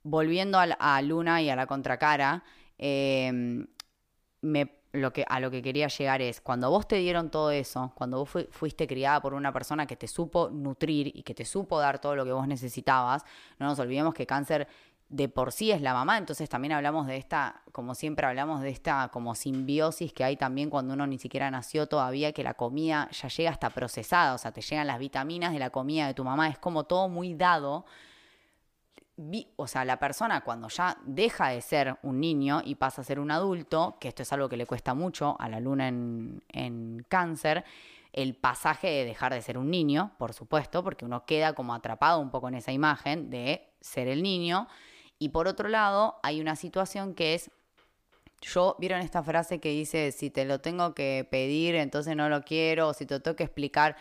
[0.01, 2.43] volviendo a, a Luna y a la contracara,
[2.80, 3.67] eh,
[4.41, 7.91] me lo que, a lo que quería llegar es, cuando vos te dieron todo eso,
[7.95, 11.79] cuando vos fuiste criada por una persona que te supo nutrir y que te supo
[11.79, 13.23] dar todo lo que vos necesitabas,
[13.60, 14.67] no nos olvidemos que cáncer
[15.10, 18.69] de por sí es la mamá, entonces también hablamos de esta, como siempre hablamos de
[18.69, 23.10] esta como simbiosis que hay también cuando uno ni siquiera nació todavía, que la comida
[23.12, 26.23] ya llega hasta procesada, o sea, te llegan las vitaminas de la comida de tu
[26.23, 27.86] mamá, es como todo muy dado
[29.56, 33.19] o sea, la persona cuando ya deja de ser un niño y pasa a ser
[33.19, 37.06] un adulto, que esto es algo que le cuesta mucho a la luna en, en
[37.08, 37.63] cáncer,
[38.12, 42.19] el pasaje de dejar de ser un niño, por supuesto, porque uno queda como atrapado
[42.19, 44.67] un poco en esa imagen de ser el niño.
[45.19, 47.51] Y por otro lado, hay una situación que es,
[48.41, 52.43] yo, ¿vieron esta frase que dice, si te lo tengo que pedir, entonces no lo
[52.43, 53.97] quiero, o si te tengo que explicar?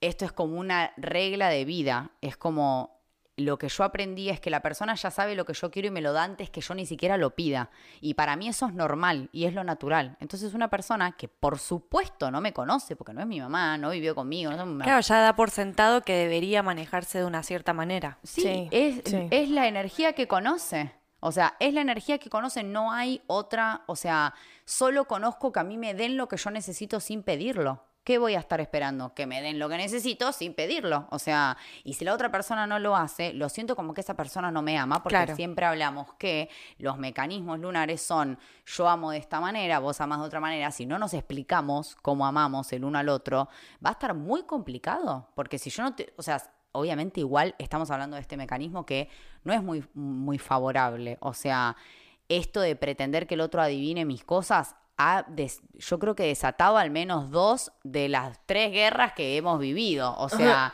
[0.00, 2.93] Esto es como una regla de vida, es como
[3.36, 5.90] lo que yo aprendí es que la persona ya sabe lo que yo quiero y
[5.90, 7.70] me lo da antes que yo ni siquiera lo pida.
[8.00, 10.16] Y para mí eso es normal y es lo natural.
[10.20, 13.90] Entonces una persona que por supuesto no me conoce, porque no es mi mamá, no
[13.90, 14.52] vivió conmigo.
[14.52, 18.18] No Claro, ya da por sentado que debería manejarse de una cierta manera.
[18.22, 20.92] Sí, es, es la energía que conoce.
[21.20, 24.34] O sea, es la energía que conoce, no hay otra, o sea,
[24.66, 27.82] solo conozco que a mí me den lo que yo necesito sin pedirlo.
[28.04, 29.14] ¿Qué voy a estar esperando?
[29.14, 31.06] Que me den lo que necesito sin pedirlo.
[31.10, 34.14] O sea, y si la otra persona no lo hace, lo siento como que esa
[34.14, 39.16] persona no me ama, porque siempre hablamos que los mecanismos lunares son yo amo de
[39.16, 40.70] esta manera, vos amas de otra manera.
[40.70, 43.48] Si no nos explicamos cómo amamos el uno al otro,
[43.84, 45.30] va a estar muy complicado.
[45.34, 46.12] Porque si yo no te.
[46.18, 49.08] O sea, obviamente igual estamos hablando de este mecanismo que
[49.44, 51.16] no es muy, muy favorable.
[51.20, 51.74] O sea,
[52.28, 55.26] esto de pretender que el otro adivine mis cosas ha
[55.74, 60.14] yo creo que desatado al menos dos de las tres guerras que hemos vivido.
[60.18, 60.70] O sea,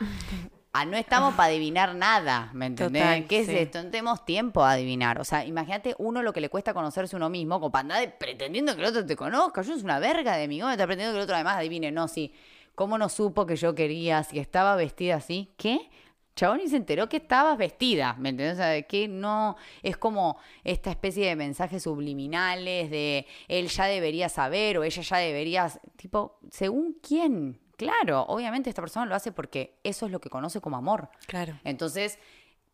[0.87, 3.25] no estamos para adivinar nada, ¿me entendés?
[3.27, 3.83] ¿Qué es esto?
[3.83, 5.19] No tenemos tiempo a adivinar.
[5.19, 8.75] O sea, imagínate uno lo que le cuesta conocerse uno mismo, como para andar pretendiendo
[8.75, 9.61] que el otro te conozca.
[9.63, 11.91] Yo es una verga de mi me está pretendiendo que el otro además adivine.
[11.91, 12.33] No, sí.
[12.75, 14.23] ¿Cómo no supo que yo quería?
[14.23, 15.51] Si estaba vestida así.
[15.57, 15.89] ¿Qué?
[16.35, 18.57] Chabón y se enteró que estabas vestida, ¿me entiendes?
[18.57, 24.29] O sea, que no, es como esta especie de mensajes subliminales de él ya debería
[24.29, 29.79] saber o ella ya debería, tipo, según quién, claro, obviamente esta persona lo hace porque
[29.83, 31.09] eso es lo que conoce como amor.
[31.27, 31.59] Claro.
[31.63, 32.19] Entonces,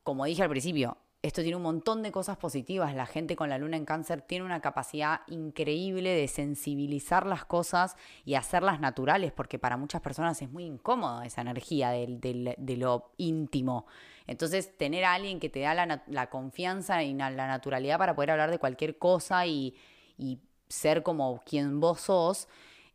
[0.04, 2.94] como dije al principio, esto tiene un montón de cosas positivas.
[2.96, 7.98] La gente con la luna en cáncer tiene una capacidad increíble de sensibilizar las cosas
[8.24, 13.88] y hacerlas naturales, porque para muchas personas es muy incómodo esa energía de lo íntimo.
[14.28, 18.52] Entonces, tener a alguien que te da la, confianza y la naturalidad para poder hablar
[18.52, 19.76] de cualquier cosa y,
[20.18, 22.48] y ser como quien vos sos,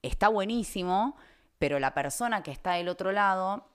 [0.03, 1.17] está buenísimo,
[1.59, 3.67] pero la persona que está del otro lado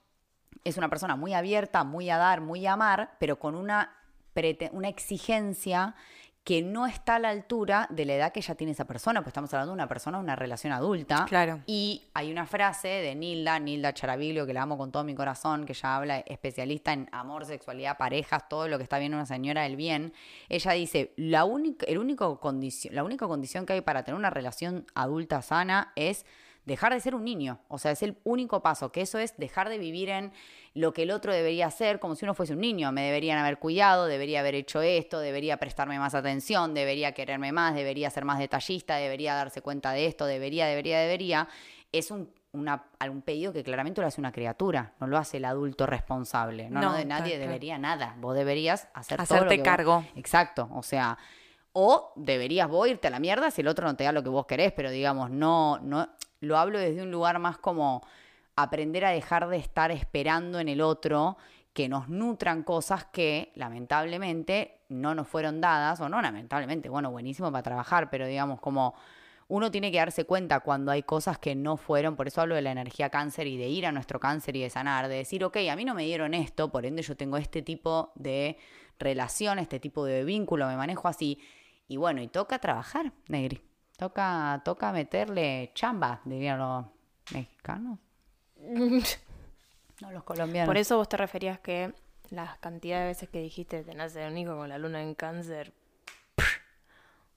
[0.64, 3.97] es una persona muy abierta, muy a dar, muy a amar, pero con una
[4.72, 5.94] una exigencia
[6.48, 9.32] que no está a la altura de la edad que ya tiene esa persona, pues
[9.32, 11.26] estamos hablando de una persona, una relación adulta.
[11.28, 11.60] Claro.
[11.66, 15.66] Y hay una frase de Nilda, Nilda Charaviglio, que la amo con todo mi corazón,
[15.66, 19.64] que ya habla especialista en amor, sexualidad, parejas, todo lo que está viendo una señora
[19.64, 20.14] del bien.
[20.48, 22.40] Ella dice, la única, el único
[22.92, 26.24] la única condición que hay para tener una relación adulta sana es
[26.68, 27.58] dejar de ser un niño.
[27.68, 30.32] O sea, es el único paso, que eso es dejar de vivir en
[30.74, 32.92] lo que el otro debería hacer como si uno fuese un niño.
[32.92, 37.74] Me deberían haber cuidado, debería haber hecho esto, debería prestarme más atención, debería quererme más,
[37.74, 41.48] debería ser más detallista, debería darse cuenta de esto, debería, debería, debería.
[41.90, 45.46] Es un, una, un pedido que claramente lo hace una criatura, no lo hace el
[45.46, 46.68] adulto responsable.
[46.68, 48.14] No, no, nadie debería nada.
[48.20, 50.04] Vos deberías hacer Hacerte todo lo que cargo.
[50.14, 51.18] Exacto, o sea...
[51.80, 54.30] O deberías vos irte a la mierda si el otro no te da lo que
[54.30, 56.08] vos querés, pero digamos, no, no,
[56.40, 58.06] lo hablo desde un lugar más como
[58.56, 61.36] aprender a dejar de estar esperando en el otro
[61.72, 67.52] que nos nutran cosas que lamentablemente no nos fueron dadas, o no lamentablemente, bueno, buenísimo
[67.52, 68.94] para trabajar, pero digamos como
[69.46, 72.62] uno tiene que darse cuenta cuando hay cosas que no fueron, por eso hablo de
[72.62, 75.56] la energía cáncer y de ir a nuestro cáncer y de sanar, de decir, ok,
[75.70, 78.58] a mí no me dieron esto, por ende yo tengo este tipo de
[78.98, 81.40] relación, este tipo de vínculo, me manejo así,
[81.86, 83.67] y bueno, y toca trabajar, Negri.
[83.98, 86.84] Toca, toca meterle chamba, dirían los
[87.32, 87.98] mexicanos.
[90.00, 90.68] no los colombianos.
[90.68, 91.92] Por eso vos te referías que
[92.30, 95.72] las cantidades de veces que dijiste de nacer un hijo con la luna en cáncer.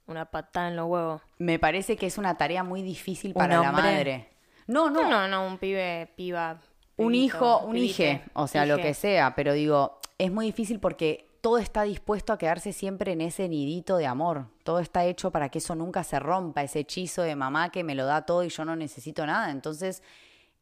[0.06, 1.22] Una patada en los huevos.
[1.40, 4.30] Me parece que es una tarea muy difícil ¿Un para la madre.
[4.68, 6.60] No, no, No, no, un pibe, piba.
[6.98, 11.31] un hijo, un hije, o sea, lo que sea, pero digo, es muy difícil porque
[11.42, 14.46] todo está dispuesto a quedarse siempre en ese nidito de amor.
[14.64, 17.96] Todo está hecho para que eso nunca se rompa, ese hechizo de mamá que me
[17.96, 19.50] lo da todo y yo no necesito nada.
[19.50, 20.04] Entonces,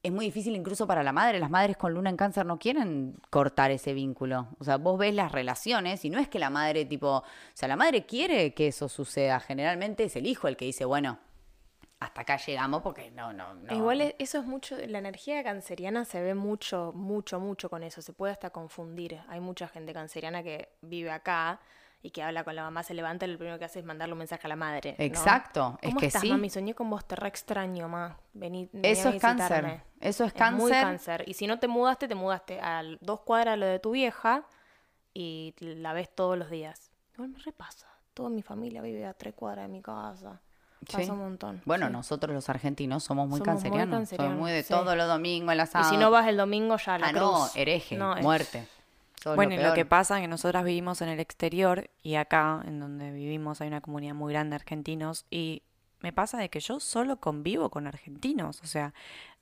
[0.01, 1.39] es muy difícil incluso para la madre.
[1.39, 4.47] Las madres con luna en cáncer no quieren cortar ese vínculo.
[4.57, 7.67] O sea, vos ves las relaciones y no es que la madre tipo, o sea,
[7.67, 9.41] la madre quiere que eso suceda.
[9.41, 11.19] Generalmente es el hijo el que dice, bueno,
[11.99, 13.75] hasta acá llegamos porque no, no, no.
[13.75, 18.01] Igual e- eso es mucho, la energía canceriana se ve mucho, mucho, mucho con eso,
[18.01, 19.19] se puede hasta confundir.
[19.27, 21.59] Hay mucha gente canceriana que vive acá
[22.01, 24.13] y que habla con la mamá, se levanta y lo primero que hace es mandarle
[24.13, 24.95] un mensaje a la madre.
[24.97, 25.03] ¿no?
[25.03, 26.29] Exacto, es ¿Cómo que estás, sí.
[26.29, 26.49] mami?
[26.49, 28.17] Soñé con vos, te re extraño, ma.
[28.31, 29.49] Vení, vení a Eso es cáncer.
[29.63, 29.83] visitarme".
[29.99, 30.81] Eso es muy cáncer.
[30.81, 31.23] cáncer.
[31.27, 34.45] Y si no te mudaste, te mudaste a dos cuadras lo de tu vieja
[35.13, 36.91] y la ves todos los días.
[37.15, 37.87] Igual me repasa.
[38.13, 40.41] Toda mi familia vive a tres cuadras de mi casa.
[40.85, 41.09] Pasa Sí.
[41.11, 41.61] un montón.
[41.65, 41.91] Bueno, sí.
[41.93, 43.93] nosotros los argentinos somos muy Somos muy cancerianos.
[43.95, 44.69] Somos cancerianos, muy de sí.
[44.73, 45.85] todos los domingos, el asado.
[45.87, 47.21] Y si no vas el domingo, ya la ah, cruz.
[47.21, 48.65] no, hereje, No, es- muerte.
[49.35, 49.73] Bueno, y lo peor.
[49.75, 53.67] que pasa es que nosotras vivimos en el exterior y acá, en donde vivimos, hay
[53.67, 55.61] una comunidad muy grande de argentinos y
[55.99, 58.93] me pasa de que yo solo convivo con argentinos, o sea,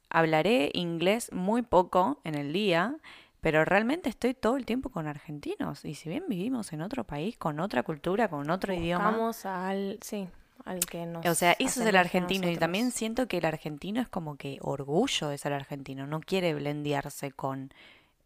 [0.09, 2.95] hablaré inglés muy poco en el día,
[3.41, 7.37] pero realmente estoy todo el tiempo con argentinos y si bien vivimos en otro país,
[7.37, 10.27] con otra cultura, con otro idioma, Buscamos al, sí,
[10.67, 14.01] al que nos o sea, eso es el argentino y también siento que el argentino
[14.01, 17.73] es como que orgullo de ser argentino, no quiere blendearse con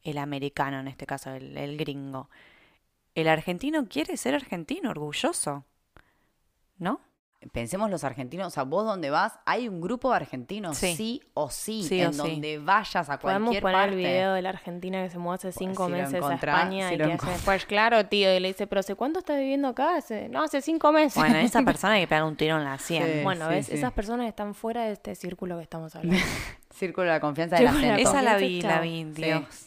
[0.04, 2.30] el americano, en este caso, el, el gringo.
[3.14, 5.66] El argentino quiere ser argentino, orgulloso,
[6.78, 7.02] ¿no?
[7.52, 11.22] Pensemos los argentinos, o sea, vos donde vas, hay un grupo de argentinos, sí, Sí.
[11.34, 12.18] o sí, Sí en o sí.
[12.20, 13.90] donde vayas a Podemos cualquier poner parte.
[13.94, 16.90] el video de la Argentina que se mudó hace cinco si lo meses a España
[16.90, 19.70] si y que hace, pues claro, tío, y le dice, pero ¿hace cuánto estás viviendo
[19.70, 19.96] acá?
[19.96, 21.16] Hace, no, hace cinco meses.
[21.16, 23.24] Bueno, esa persona hay que pegar un tiro en la sien.
[23.24, 26.22] Bueno, ves, esas personas están fuera de este círculo que estamos hablando.
[26.70, 28.02] Círculo de la confianza de la gente.
[28.04, 29.04] Esa la vi, la vi.
[29.06, 29.66] Dios.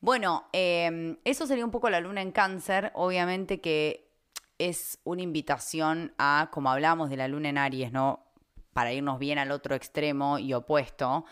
[0.00, 2.90] Bueno, eh, eso sería un poco la luna en cáncer.
[2.94, 4.10] Obviamente que
[4.58, 8.24] es una invitación a, como hablamos de la luna en Aries, ¿no?
[8.72, 11.24] Para irnos bien al otro extremo y opuesto.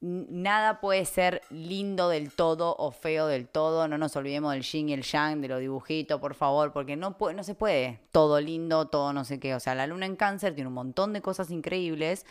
[0.00, 3.88] Nada puede ser lindo del todo o feo del todo.
[3.88, 7.16] No nos olvidemos del yin y el yang, de los dibujitos, por favor, porque no,
[7.16, 9.54] puede, no se puede todo lindo, todo no sé qué.
[9.54, 12.26] O sea, la luna en cáncer tiene un montón de cosas increíbles.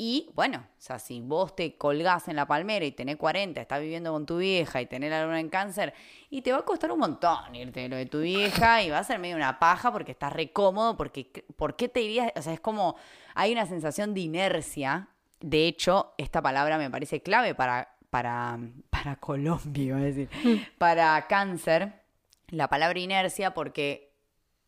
[0.00, 3.80] Y bueno, o sea, si vos te colgás en la palmera y tenés 40, estás
[3.80, 5.92] viviendo con tu vieja y tenés la luna en cáncer,
[6.30, 9.00] y te va a costar un montón irte de lo de tu vieja y va
[9.00, 12.30] a ser medio una paja porque estás re cómodo, porque ¿por qué te irías?
[12.36, 12.94] O sea, es como
[13.34, 15.08] hay una sensación de inercia.
[15.40, 18.56] De hecho, esta palabra me parece clave para, para,
[18.90, 20.28] para Colombia, iba a decir,
[20.78, 22.02] para cáncer,
[22.50, 24.07] la palabra inercia, porque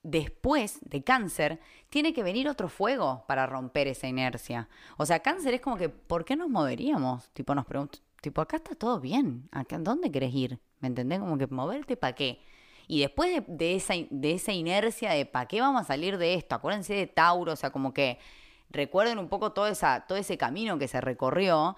[0.02, 4.68] después de cáncer tiene que venir otro fuego para romper esa inercia.
[4.96, 7.30] O sea, cáncer es como que, ¿por qué nos moveríamos?
[7.30, 10.58] Tipo, nos preguntan, tipo, acá está todo bien, acá, ¿dónde querés ir?
[10.80, 11.18] ¿Me entendés?
[11.18, 12.40] Como que moverte para qué.
[12.86, 16.34] Y después de, de esa, de esa inercia de para qué vamos a salir de
[16.34, 18.18] esto, acuérdense de Tauro, o sea, como que
[18.70, 21.76] recuerden un poco todo, esa, todo ese camino que se recorrió,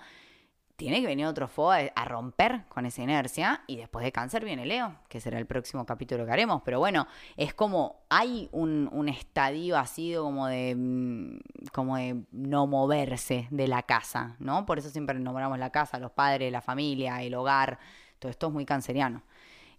[0.83, 4.45] tiene que venir otro fuego a, a romper con esa inercia y después de cáncer
[4.45, 6.63] viene Leo, que será el próximo capítulo que haremos.
[6.65, 11.39] Pero bueno, es como hay un, un estadio así como de, mm,
[11.73, 14.67] como de no moverse de la casa, ¿no?
[14.67, 17.79] Por eso siempre nombramos la casa, los padres, la familia, el hogar,
[18.19, 19.23] todo esto es muy canceriano.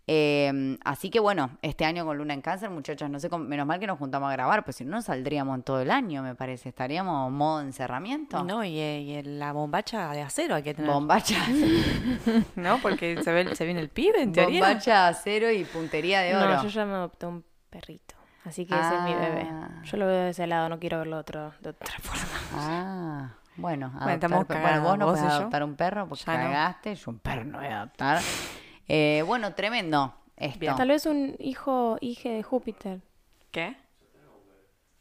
[0.05, 3.65] Eh, así que bueno, este año con Luna en Cáncer, muchachos, no sé, cómo- menos
[3.65, 6.21] mal que nos juntamos a grabar, pues si no, no saldríamos en todo el año,
[6.21, 6.69] me parece.
[6.69, 8.43] Estaríamos en modo encerramiento.
[8.43, 10.91] No, y, eh, y la bombacha de acero hay que tener.
[10.91, 11.37] Bombacha,
[12.55, 12.79] ¿No?
[12.79, 14.59] Porque se, ve, se viene el pibe, en teoría.
[14.65, 16.55] bombacha, acero y puntería de oro.
[16.55, 18.15] No, yo ya me adopté un perrito.
[18.45, 19.47] Así que ese es mi bebé.
[19.49, 19.81] Ah.
[19.85, 22.23] Yo lo veo de ese lado, no quiero verlo otro, de otra forma.
[22.55, 25.39] Ah, bueno, Bueno, adoptar estamos cagadas, bueno, vos no y podés yo.
[25.39, 26.43] adoptar un perro porque Ya no.
[26.43, 28.19] cagaste, yo un perro no voy a adoptar.
[28.87, 30.59] Eh, bueno, tremendo esto.
[30.59, 30.75] Bien.
[30.75, 33.01] Tal vez un hijo, hije de Júpiter.
[33.51, 33.77] ¿Qué?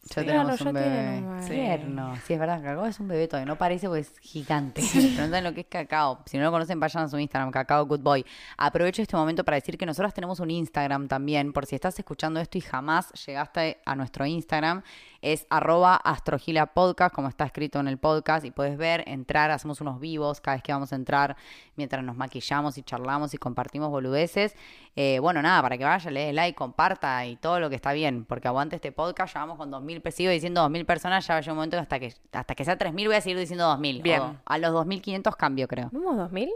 [0.04, 0.26] Ya Sí.
[0.26, 0.94] tenemos Claro, un ya bebé.
[0.96, 1.48] tienen un bebé.
[1.54, 2.16] Tierno.
[2.26, 3.46] Sí, es verdad, Cacao es un bebé todavía.
[3.46, 4.82] No parece porque es gigante.
[5.16, 6.18] No saben lo que es Cacao.
[6.26, 8.26] Si no lo conocen, vayan a su Instagram, Cacao Good Boy.
[8.56, 11.52] Aprovecho este momento para decir que nosotros tenemos un Instagram también.
[11.52, 14.82] Por si estás escuchando esto y jamás llegaste a nuestro Instagram,
[15.22, 18.44] es arroba astrogilapodcast, como está escrito en el podcast.
[18.44, 21.36] Y puedes ver, entrar, hacemos unos vivos cada vez que vamos a entrar
[21.76, 24.54] mientras nos maquillamos y charlamos y compartimos boludeces.
[24.96, 27.92] Eh, bueno, nada, para que vaya, le dé like, comparta y todo lo que está
[27.92, 31.34] bien, porque aguante este podcast, ya vamos con 2.000, pe- sigo diciendo 2.000 personas, ya
[31.34, 33.38] va a llegar un momento que hasta que hasta que sea 3.000 voy a seguir
[33.38, 34.02] diciendo 2.000.
[34.02, 34.20] Bien.
[34.20, 35.88] O a los 2.500 cambio, creo.
[35.92, 36.50] ¿Vamos 2000?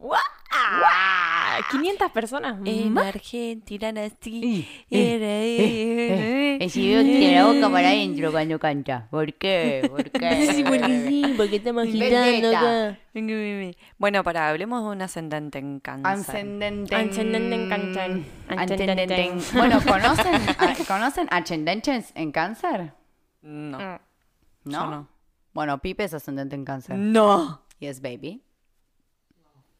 [0.00, 0.20] ¡Guau!
[1.70, 2.58] 500 personas.
[2.64, 3.06] En más.
[3.06, 4.66] Argentina nací.
[4.88, 5.26] Y- Era-
[6.62, 9.06] Eh, si veo tiene la boca para adentro cuando canta.
[9.10, 9.86] ¿Por qué?
[9.88, 11.34] ¿Por qué?
[11.36, 12.98] porque estamos Vendetta.
[13.98, 16.06] Bueno, para, hablemos de un ascendente en cáncer.
[16.12, 16.94] Ascendente.
[16.96, 18.22] Ascendente en cáncer.
[18.48, 19.32] Ascendente.
[19.54, 22.92] Bueno, ¿conocen, a- ¿conocen ascendentes en cáncer?
[23.42, 24.00] No.
[24.64, 25.08] No.
[25.52, 26.96] Bueno, Pipe es ascendente en cáncer.
[26.96, 27.62] No.
[27.78, 28.42] Yes, baby.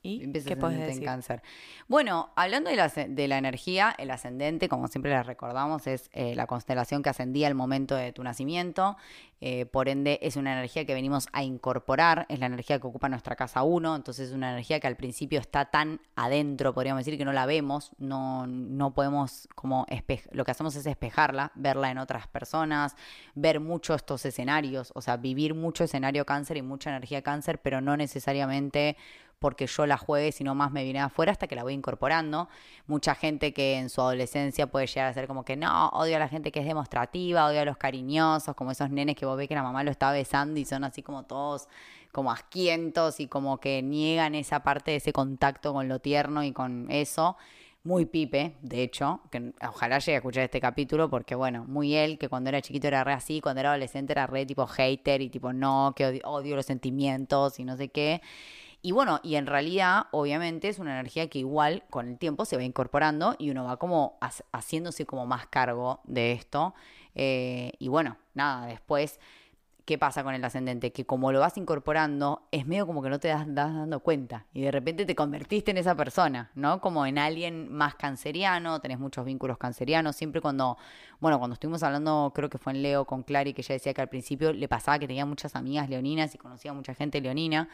[0.02, 1.04] ¿Y qué puedes ascendente en decir?
[1.04, 1.42] cáncer.
[1.86, 6.34] Bueno, hablando de la, de la energía, el ascendente, como siempre la recordamos, es eh,
[6.34, 8.96] la constelación que ascendía al momento de tu nacimiento.
[9.42, 13.08] Eh, por ende, es una energía que venimos a incorporar, es la energía que ocupa
[13.08, 17.16] nuestra casa 1, entonces es una energía que al principio está tan adentro, podríamos decir,
[17.16, 19.86] que no la vemos, no, no podemos como
[20.32, 22.96] lo que hacemos es espejarla, verla en otras personas,
[23.34, 27.80] ver mucho estos escenarios, o sea, vivir mucho escenario cáncer y mucha energía cáncer, pero
[27.80, 28.98] no necesariamente
[29.40, 32.48] porque yo la juegue, sino más me viene afuera hasta que la voy incorporando.
[32.86, 36.18] Mucha gente que en su adolescencia puede llegar a ser como que no, odio a
[36.18, 39.48] la gente que es demostrativa, odio a los cariñosos, como esos nenes que vos ves
[39.48, 41.68] que la mamá lo está besando y son así como todos
[42.12, 46.52] como asquientos y como que niegan esa parte de ese contacto con lo tierno y
[46.52, 47.36] con eso.
[47.82, 52.18] Muy pipe, de hecho, que ojalá llegue a escuchar este capítulo porque, bueno, muy él,
[52.18, 55.30] que cuando era chiquito era re así, cuando era adolescente era re tipo hater y
[55.30, 58.20] tipo no, que odio, odio los sentimientos y no sé qué.
[58.82, 62.56] Y bueno, y en realidad, obviamente, es una energía que igual con el tiempo se
[62.56, 66.74] va incorporando y uno va como ha- haciéndose como más cargo de esto.
[67.14, 69.20] Eh, y bueno, nada, después,
[69.84, 70.92] ¿qué pasa con el ascendente?
[70.92, 74.46] Que como lo vas incorporando, es medio como que no te das, das dando cuenta
[74.54, 76.80] y de repente te convertiste en esa persona, ¿no?
[76.80, 80.16] Como en alguien más canceriano, tenés muchos vínculos cancerianos.
[80.16, 80.78] Siempre cuando,
[81.18, 84.00] bueno, cuando estuvimos hablando, creo que fue en Leo con Clary, que ella decía que
[84.00, 87.68] al principio le pasaba que tenía muchas amigas leoninas y conocía mucha gente leonina.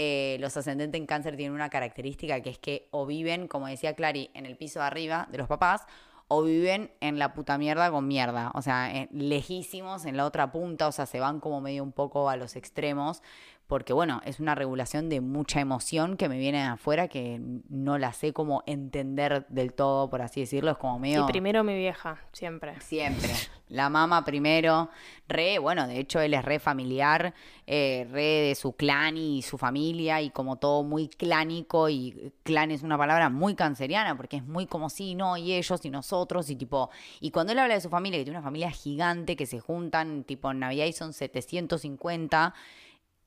[0.00, 3.96] Eh, los ascendentes en cáncer tienen una característica que es que o viven, como decía
[3.96, 5.86] Clary, en el piso de arriba de los papás,
[6.28, 10.52] o viven en la puta mierda con mierda, o sea, eh, lejísimos en la otra
[10.52, 13.22] punta, o sea, se van como medio un poco a los extremos,
[13.68, 17.98] porque bueno, es una regulación de mucha emoción que me viene de afuera que no
[17.98, 21.24] la sé como entender del todo, por así decirlo, es como medio...
[21.24, 22.80] Y primero mi vieja, siempre.
[22.80, 23.28] Siempre.
[23.68, 24.88] La mamá primero.
[25.28, 27.34] Re, bueno, de hecho él es re familiar,
[27.66, 32.70] eh, re de su clan y su familia y como todo muy clánico y clan
[32.70, 36.48] es una palabra muy canceriana porque es muy como sí, no, y ellos y nosotros
[36.48, 36.88] y tipo...
[37.20, 40.24] Y cuando él habla de su familia, que tiene una familia gigante que se juntan,
[40.24, 42.54] tipo en Navidad y son 750,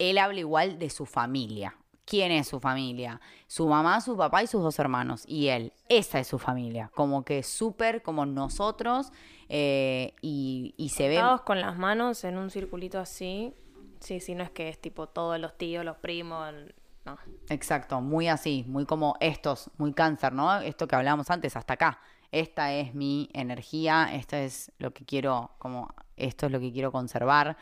[0.10, 1.76] él habla igual de su familia.
[2.06, 3.22] ¿Quién es su familia?
[3.48, 5.24] Su mamá, su papá y sus dos hermanos.
[5.28, 5.72] Y él.
[5.88, 6.92] Esa es su familia.
[6.94, 9.12] Como que súper como nosotros.
[9.48, 11.22] eh, y, y se ve...
[11.46, 13.54] Con las manos en un circulito así.
[14.00, 16.54] Sí, sí, no es que es tipo todos los tíos, los primos.
[17.06, 17.18] No.
[17.50, 20.60] Exacto, muy así, muy como estos, muy cáncer, ¿no?
[20.60, 22.00] Esto que hablábamos antes, hasta acá.
[22.32, 26.92] Esta es mi energía, esto es lo que quiero, como, esto es lo que quiero
[26.92, 27.58] conservar.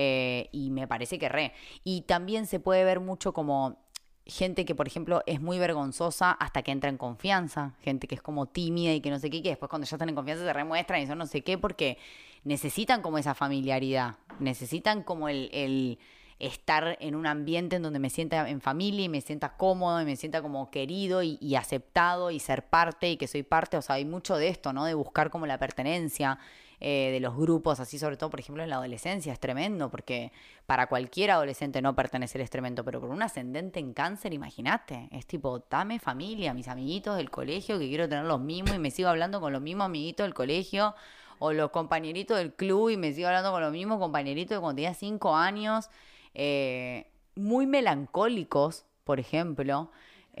[0.00, 1.52] Eh, y me parece que re.
[1.82, 3.78] Y también se puede ver mucho como
[4.24, 7.74] gente que, por ejemplo, es muy vergonzosa hasta que entra en confianza.
[7.80, 10.08] Gente que es como tímida y que no sé qué, que después cuando ya están
[10.08, 11.98] en confianza se remuestran y son no sé qué, porque
[12.44, 14.18] necesitan como esa familiaridad.
[14.38, 15.98] Necesitan como el, el
[16.38, 20.04] estar en un ambiente en donde me sienta en familia y me sienta cómodo y
[20.04, 23.76] me sienta como querido y, y aceptado y ser parte y que soy parte.
[23.76, 24.84] O sea, hay mucho de esto, ¿no?
[24.84, 26.38] De buscar como la pertenencia
[26.80, 29.32] eh, de los grupos, así sobre todo, por ejemplo, en la adolescencia.
[29.32, 30.32] Es tremendo porque
[30.66, 35.08] para cualquier adolescente no pertenecer es tremendo, pero por un ascendente en cáncer, imagínate.
[35.10, 38.90] Es tipo, dame familia, mis amiguitos del colegio, que quiero tener los mismos y me
[38.90, 40.94] sigo hablando con los mismos amiguitos del colegio
[41.38, 44.76] o los compañeritos del club y me sigo hablando con los mismos compañeritos de cuando
[44.76, 45.88] tenía cinco años,
[46.34, 49.90] eh, muy melancólicos, por ejemplo,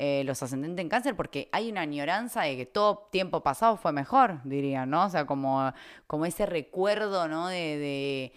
[0.00, 3.92] eh, los ascendentes en cáncer, porque hay una añoranza de que todo tiempo pasado fue
[3.92, 5.06] mejor, diría, ¿no?
[5.06, 5.72] O sea, como,
[6.06, 7.48] como ese recuerdo, ¿no?
[7.48, 8.32] De, de,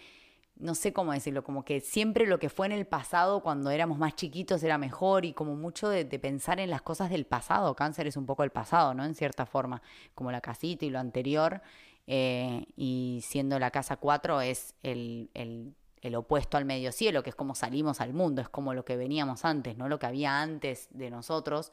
[0.55, 3.99] no sé cómo decirlo, como que siempre lo que fue en el pasado cuando éramos
[3.99, 7.75] más chiquitos era mejor y como mucho de, de pensar en las cosas del pasado.
[7.75, 9.05] Cáncer es un poco el pasado, ¿no?
[9.05, 9.81] En cierta forma,
[10.15, 11.61] como la casita y lo anterior.
[12.07, 17.29] eh, y siendo la casa 4 es el, el, el opuesto al medio cielo, que
[17.29, 19.87] es como salimos al mundo, es como lo que veníamos antes, ¿no?
[19.87, 21.71] Lo que había antes de nosotros.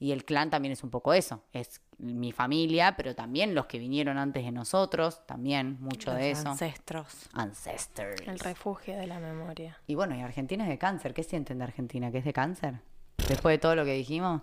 [0.00, 3.78] Y el clan también es un poco eso, es mi familia, pero también los que
[3.78, 6.48] vinieron antes de nosotros, también mucho Los de eso.
[6.48, 7.28] ancestros.
[7.32, 8.20] Ancestors.
[8.26, 9.78] El refugio de la memoria.
[9.86, 11.14] Y bueno, y Argentina es de cáncer.
[11.14, 12.10] ¿Qué sienten de Argentina?
[12.10, 12.80] ¿Que es de cáncer?
[13.28, 14.42] Después de todo lo que dijimos.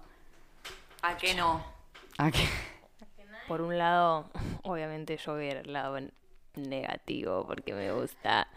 [1.01, 1.61] ¿A qué no?
[2.17, 2.45] ¿A qué?
[3.47, 4.29] Por un lado,
[4.63, 5.97] obviamente yo voy al lado
[6.55, 8.47] negativo porque me gusta.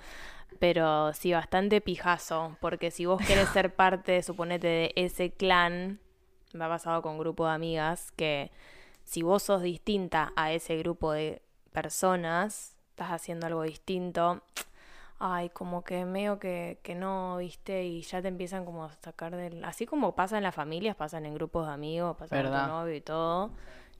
[0.58, 2.56] Pero sí, bastante pijazo.
[2.60, 6.00] Porque si vos querés ser parte, suponete, de ese clan,
[6.52, 8.50] me ha pasado con grupo de amigas que
[9.04, 11.42] si vos sos distinta a ese grupo de
[11.72, 14.42] personas, estás haciendo algo distinto,
[15.18, 19.34] ay, como que medio que, que no, viste, y ya te empiezan como a sacar
[19.36, 19.64] del...
[19.64, 22.94] Así como pasa en las familias, pasan en grupos de amigos, pasa con tu novio
[22.94, 23.50] y todo.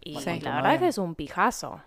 [0.00, 0.40] Y Sí.
[0.40, 1.82] la verdad es que es un pijazo.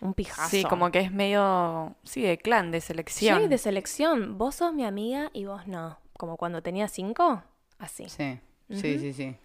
[0.00, 0.50] Un pijazo.
[0.50, 3.42] Sí, como que es medio, sí, de clan, de selección.
[3.42, 4.38] Sí, de selección.
[4.38, 5.98] Vos sos mi amiga y vos no.
[6.18, 7.42] Como cuando tenía cinco,
[7.78, 8.08] así.
[8.08, 8.38] Sí,
[8.68, 8.80] sí, Ujú.
[8.80, 9.36] sí, sí.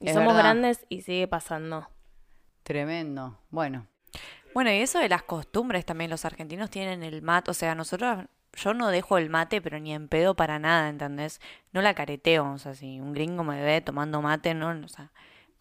[0.00, 0.42] Y Es somos verdad.
[0.44, 1.88] grandes y sigue pasando.
[2.62, 3.38] Tremendo.
[3.50, 3.86] Bueno,
[4.54, 8.24] Bueno, y eso de las costumbres también, los argentinos tienen el mate, o sea, nosotros,
[8.54, 11.40] yo no dejo el mate, pero ni en pedo para nada, ¿entendés?
[11.72, 15.12] No la careteo, o sea, si un gringo me ve tomando mate, no, o sea,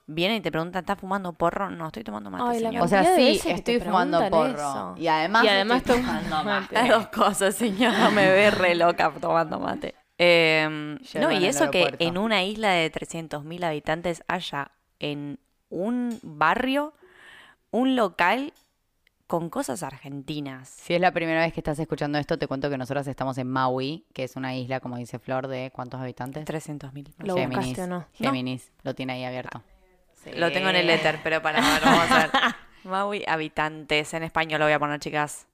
[0.10, 1.70] viene y te pregunta, ¿estás fumando porro?
[1.70, 2.84] No, estoy tomando mate, Ay, señor.
[2.84, 4.70] o sea, sí, estoy fumando preguntan porro.
[4.70, 4.96] eso.
[4.98, 6.46] Y además, Y además estoy tomando mate.
[6.46, 6.76] mate.
[6.76, 9.96] Las dos cosas, señora, me ve re loca tomando mate.
[10.18, 15.40] Eh, Yerba no, y eso que en una isla de 300.000 habitantes haya en
[15.70, 16.94] un barrio
[17.72, 18.52] un local
[19.28, 20.68] con cosas argentinas.
[20.70, 23.48] Si es la primera vez que estás escuchando esto, te cuento que nosotros estamos en
[23.48, 26.46] Maui, que es una isla, como dice Flor, de ¿cuántos habitantes?
[26.48, 27.14] 300.000.
[27.20, 27.58] ¿Lo Géminis.
[27.68, 28.06] buscaste o no?
[28.14, 29.62] Géminis, lo tiene ahí abierto.
[30.36, 32.32] Lo tengo en el éter, pero para ver, vamos a ver.
[32.84, 35.48] Maui, habitantes, en español lo voy a poner, chicas.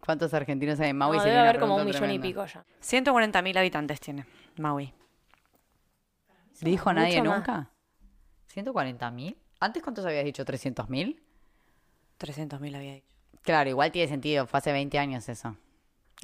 [0.00, 1.16] ¿Cuántos argentinos hay en Maui?
[1.16, 2.64] No, debe haber como un millón y pico ya.
[2.82, 4.92] 140.000 habitantes tiene Maui.
[6.60, 7.70] ¿Dijo nadie nunca?
[8.54, 9.36] ¿140.000?
[9.60, 10.44] ¿Antes cuántos habías dicho?
[10.44, 11.18] ¿300.000?
[12.18, 13.06] 300.000 había dicho.
[13.42, 15.56] Claro, igual tiene sentido, fue hace 20 años eso.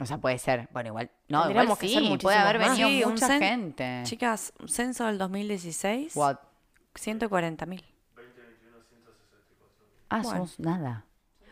[0.01, 0.68] O sea, puede ser.
[0.72, 1.11] Bueno, igual.
[1.28, 4.01] No, igual que ser sí, puede haber venido Sí, mucha gente.
[4.05, 6.39] Chicas, un censo del 2016, What?
[6.95, 7.84] 140.000.
[10.11, 10.30] Ah, Bueno.
[10.30, 11.05] somos nada.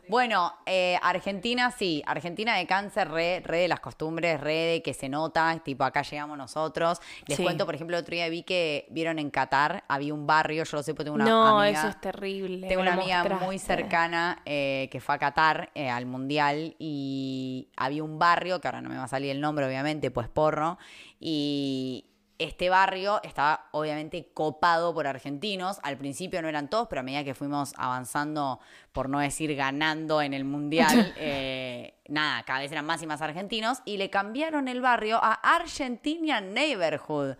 [0.08, 4.92] Bueno, eh, Argentina sí, Argentina de cáncer, re, re de las costumbres, re de que
[4.94, 7.00] se nota, tipo acá llegamos nosotros.
[7.28, 7.42] Les Sí.
[7.44, 10.76] cuento, por ejemplo, el otro día vi que vieron en Qatar, había un barrio, yo
[10.76, 11.78] lo sé porque tengo una no, amiga.
[11.78, 12.66] eso es terrible.
[12.68, 18.02] Tengo una amiga muy cercana eh, que fue a Qatar eh, al Mundial y había
[18.04, 20.78] un barrio, que ahora no me va a salir el nombre obviamente, pues porro,
[21.20, 22.04] y
[22.44, 25.78] este barrio estaba obviamente copado por argentinos.
[25.82, 28.60] Al principio no eran todos, pero a medida que fuimos avanzando,
[28.92, 33.22] por no decir ganando en el Mundial, eh, nada, cada vez eran más y más
[33.22, 37.36] argentinos y le cambiaron el barrio a Argentina Neighborhood.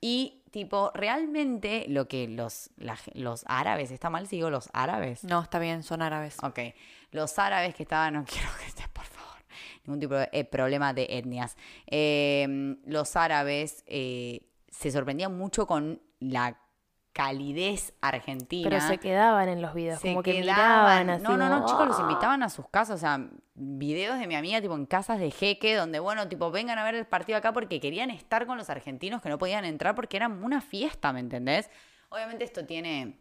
[0.00, 5.24] Y tipo, realmente lo que los, la los árabes, ¿está mal si digo los árabes?
[5.24, 6.36] No, está bien, son árabes.
[6.42, 6.58] Ok,
[7.12, 9.19] los árabes que estaban, no quiero que estés, por favor,
[9.84, 11.56] ningún tipo de eh, problema de etnias.
[11.86, 16.58] Eh, los árabes eh, se sorprendían mucho con la
[17.12, 18.68] calidez argentina.
[18.68, 21.22] Pero se quedaban en los videos, Se como que quedaban- miraban así.
[21.24, 22.02] No, no, no, chicos, los "Ah".
[22.02, 25.74] invitaban a sus casas, o sea, videos de mi amiga, tipo en casas de jeque,
[25.74, 29.20] donde, bueno, tipo, vengan a ver el partido acá porque querían estar con los argentinos
[29.22, 31.68] que no podían entrar porque era una fiesta, ¿me entendés?
[32.10, 33.18] Obviamente esto tiene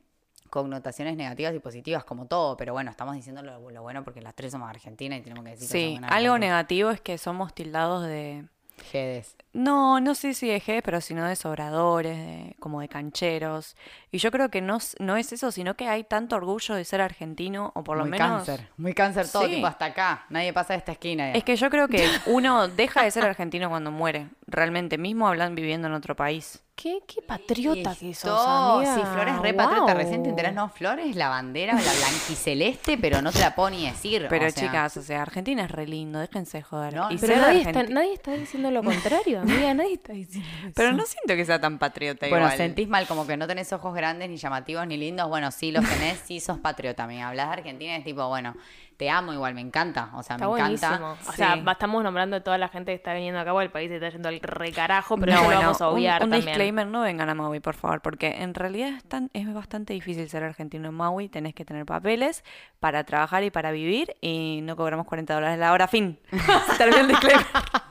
[0.49, 4.35] connotaciones negativas y positivas como todo, pero bueno, estamos diciendo lo, lo bueno porque las
[4.35, 6.47] tres somos argentinas y tenemos que decir que Sí, buenas algo gente.
[6.47, 8.45] negativo es que somos tildados de...
[8.91, 9.35] Jedes.
[9.51, 13.75] No, no sé si de G, pero sino de sobradores, de- como de cancheros.
[14.09, 17.01] Y yo creo que no, no es eso, sino que hay tanto orgullo de ser
[17.01, 18.45] argentino, o por lo muy menos...
[18.47, 19.55] cáncer, muy cáncer todo, Sí.
[19.55, 21.33] tipo hasta acá, nadie pasa de esta esquina.
[21.33, 25.55] Es que yo creo que uno deja de ser argentino cuando muere, realmente, mismo hablan
[25.55, 26.63] viviendo en otro país.
[26.81, 28.95] ¿Qué, qué patriota que sos, amiga.
[28.95, 29.97] Sí, Flores re patriota, Guau.
[29.97, 33.85] recién te enterás, no, Flores la bandera, la blanquiceleste, pero no te la puedo ni
[33.85, 34.27] decir.
[34.29, 36.93] Pero o sea, chicas, o sea, Argentina es re lindo, déjense joder.
[36.93, 40.71] No, Y pero nadie está, nadie está diciendo lo contrario, amiga, nadie está diciendo eso.
[40.73, 42.57] Pero no siento que sea tan patriota Bueno, igual.
[42.57, 45.27] sentís mal, como que no tenés ojos grandes, ni llamativos, ni lindos.
[45.27, 47.05] Bueno, sí los tenés, sí sos patriota.
[47.07, 48.55] Me hablas de Argentina y es tipo, bueno,
[48.99, 50.09] te amo igual, me encanta.
[50.15, 50.93] O sea, Está me buenísimo.
[50.93, 51.29] encanta.
[51.29, 51.63] O sea, Sí.
[51.71, 54.09] estamos nombrando a toda la gente que está viniendo acá, porque el país se está
[54.09, 56.45] yendo al recarajo, pero no, bueno, lo vamos a obviar un, también.
[56.47, 60.29] disclaimer, no vengan a Maui, por favor, porque en realidad es, tan- es bastante difícil
[60.29, 62.43] ser argentino en Maui, tenés que tener papeles
[62.81, 66.19] para trabajar y para vivir y no cobramos 40 dólares la hora, fin.
[66.77, 67.45] Terminó el disclaimer.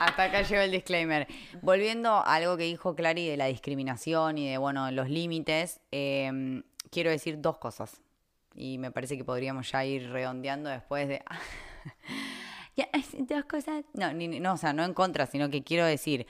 [0.00, 1.28] Hasta acá llegó el disclaimer.
[1.62, 6.62] Volviendo a algo que dijo Clary de la discriminación y de, bueno, los límites, eh,
[6.90, 8.01] quiero decir dos cosas.
[8.54, 11.22] Y me parece que podríamos ya ir redondeando después de...
[12.76, 12.88] Ya,
[13.18, 13.84] dos cosas.
[13.94, 16.26] No, ni- no, o sea, no en contra, sino que quiero decir,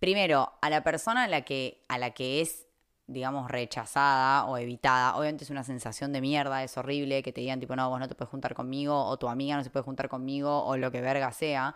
[0.00, 2.66] primero, a la persona a la que, a la que es,
[3.06, 7.60] digamos, rechazada o evitada, obviamente es una sensación de mierda, es horrible que te digan,
[7.60, 10.08] tipo, no, vos no te puedes juntar conmigo, o tu amiga no se puede juntar
[10.08, 11.74] conmigo, o lo que verga sea.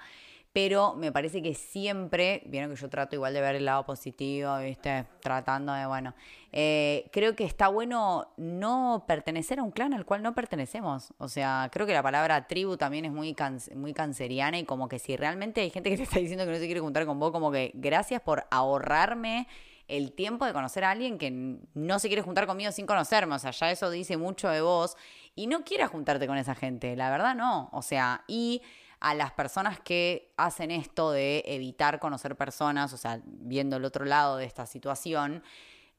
[0.54, 4.56] Pero me parece que siempre, vieron que yo trato igual de ver el lado positivo,
[4.58, 5.04] ¿viste?
[5.20, 6.14] Tratando de, bueno,
[6.52, 11.12] eh, creo que está bueno no pertenecer a un clan al cual no pertenecemos.
[11.18, 13.34] O sea, creo que la palabra tribu también es muy,
[13.74, 16.58] muy canceriana y como que si realmente hay gente que te está diciendo que no
[16.58, 19.48] se quiere juntar con vos, como que gracias por ahorrarme
[19.88, 23.34] el tiempo de conocer a alguien que no se quiere juntar conmigo sin conocerme.
[23.34, 24.96] O sea, ya eso dice mucho de vos.
[25.34, 27.70] Y no quieras juntarte con esa gente, la verdad no.
[27.72, 28.62] O sea, y
[29.04, 34.06] a las personas que hacen esto de evitar conocer personas, o sea, viendo el otro
[34.06, 35.42] lado de esta situación,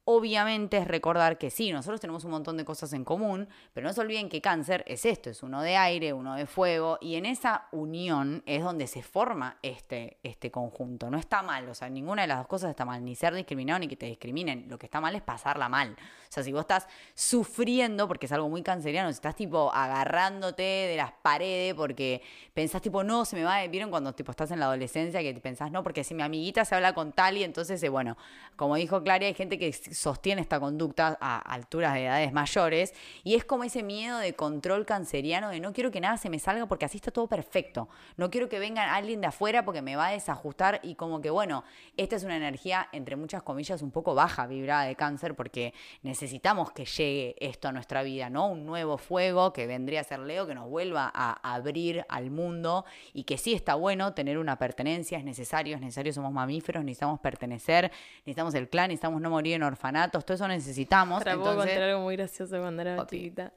[0.06, 3.94] obviamente es recordar que sí, nosotros tenemos un montón de cosas en común, pero no
[3.94, 7.26] se olviden que cáncer es esto, es uno de aire, uno de fuego, y en
[7.26, 11.10] esa unión es donde se forma este, este conjunto.
[11.10, 13.80] No está mal, o sea, ninguna de las dos cosas está mal, ni ser discriminado
[13.80, 14.68] ni que te discriminen.
[14.70, 15.92] Lo que está mal es pasarla mal.
[15.92, 20.64] O sea, si vos estás sufriendo, porque es algo muy canceriano, si estás tipo agarrándote
[20.64, 22.22] de las paredes porque
[22.54, 25.72] pensás tipo, no, se me va, vieron cuando tipo estás en la adolescencia que pensás,
[25.72, 28.18] no, porque si mi amiguita se habla con tal y entonces, eh, bueno,
[28.56, 32.94] como dijo Claria, hay gente que sostiene esta conducta a alturas de edades mayores
[33.24, 36.38] y es como ese miedo de control canceriano de no quiero que nada se me
[36.38, 37.88] salga porque así está todo perfecto.
[38.18, 41.30] No quiero que venga alguien de afuera porque me va a desajustar y como que
[41.30, 41.64] bueno,
[41.98, 45.74] esta es una energía entre muchas comillas un poco baja vibrada de cáncer porque
[46.04, 48.48] necesitamos que llegue esto a nuestra vida, ¿no?
[48.48, 52.86] Un nuevo fuego que vendría a ser Leo que nos vuelva a abrir al mundo
[53.14, 57.20] y que sí está bueno tener una pertenencia, es necesario, es necesario, somos mamíferos, necesitamos
[57.20, 61.24] pertenecer, necesitamos el clan, necesitamos no morir en orfanatos, todo eso necesitamos.
[61.24, 63.52] Puedo entonces, contar algo muy gracioso cuando era Oti, chiquita.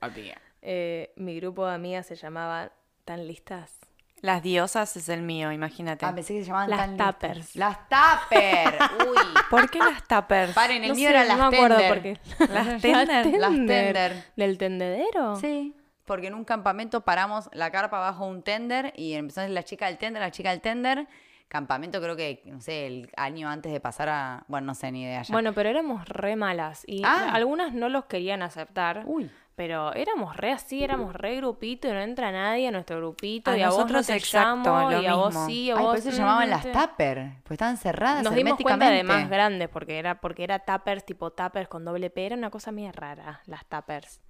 [0.62, 2.70] Eh, mi grupo de amigas se llamaba
[3.04, 3.72] ¿Tan listas?
[4.20, 6.04] Las diosas es el mío, imagínate.
[6.04, 7.06] Ah, pensé que se llamaban Las tan listas.
[7.06, 7.56] tappers.
[7.56, 8.78] Las tapper.
[9.08, 9.16] Uy.
[9.50, 10.52] ¿Por qué las tappers?
[10.52, 11.94] Paren, el No mío sé, era no las me acuerdo tender.
[11.94, 12.20] por qué.
[12.52, 13.38] Las tender.
[13.40, 14.24] Las tender.
[14.36, 15.36] ¿Del tendedero?
[15.36, 15.74] Sí,
[16.04, 19.98] porque en un campamento paramos la carpa bajo un tender y empezamos la chica del
[19.98, 21.06] tender, la chica del tender.
[21.48, 24.44] Campamento creo que, no sé, el año antes de pasar a...
[24.48, 25.32] Bueno, no sé ni idea ya.
[25.32, 27.30] Bueno, pero éramos re malas y Ah.
[27.32, 29.04] algunas no los querían aceptar.
[29.06, 29.30] Uy.
[29.54, 33.50] Pero éramos re así, éramos re grupito y no entra nadie a nuestro grupito.
[33.50, 35.74] A y a vos no nosotros te exacto, llamo, lo y a vos sí, a
[35.74, 39.28] Ay, vos por eso llamaban las tupper, pues estaban cerradas Nos dimos cuenta de más
[39.28, 42.92] grandes porque era porque era tappers tipo tappers con doble P, era una cosa media
[42.92, 44.20] rara, las tappers.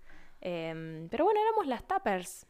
[0.41, 2.47] Em, pero bueno, éramos las tappers.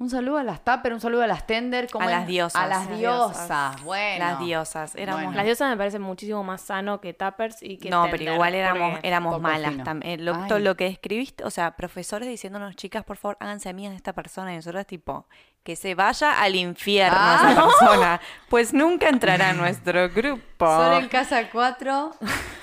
[0.00, 1.88] Un saludo a las tupper, un saludo a las tender.
[1.90, 2.62] ¿cómo A las diosas.
[2.62, 3.82] A las Las diosas, diosas.
[3.82, 4.24] bueno.
[4.24, 4.94] Las diosas.
[4.94, 5.36] Éramos Bueno.
[5.36, 8.54] Las diosas me parece muchísimo más sano que tappers y que No, tender, pero igual
[8.54, 10.24] éramos, éramos malas también.
[10.24, 13.96] Lo, to- lo que escribiste, o sea, profesores diciéndonos, chicas, por favor, háganse amigas de
[13.96, 14.52] esta persona.
[14.52, 15.26] Y nosotros, tipo,
[15.64, 17.48] que se vaya al infierno Ah.
[17.50, 18.20] esa persona.
[18.48, 20.57] Pues nunca entrará en nuestro grupo.
[20.58, 22.14] Solo en casa 4,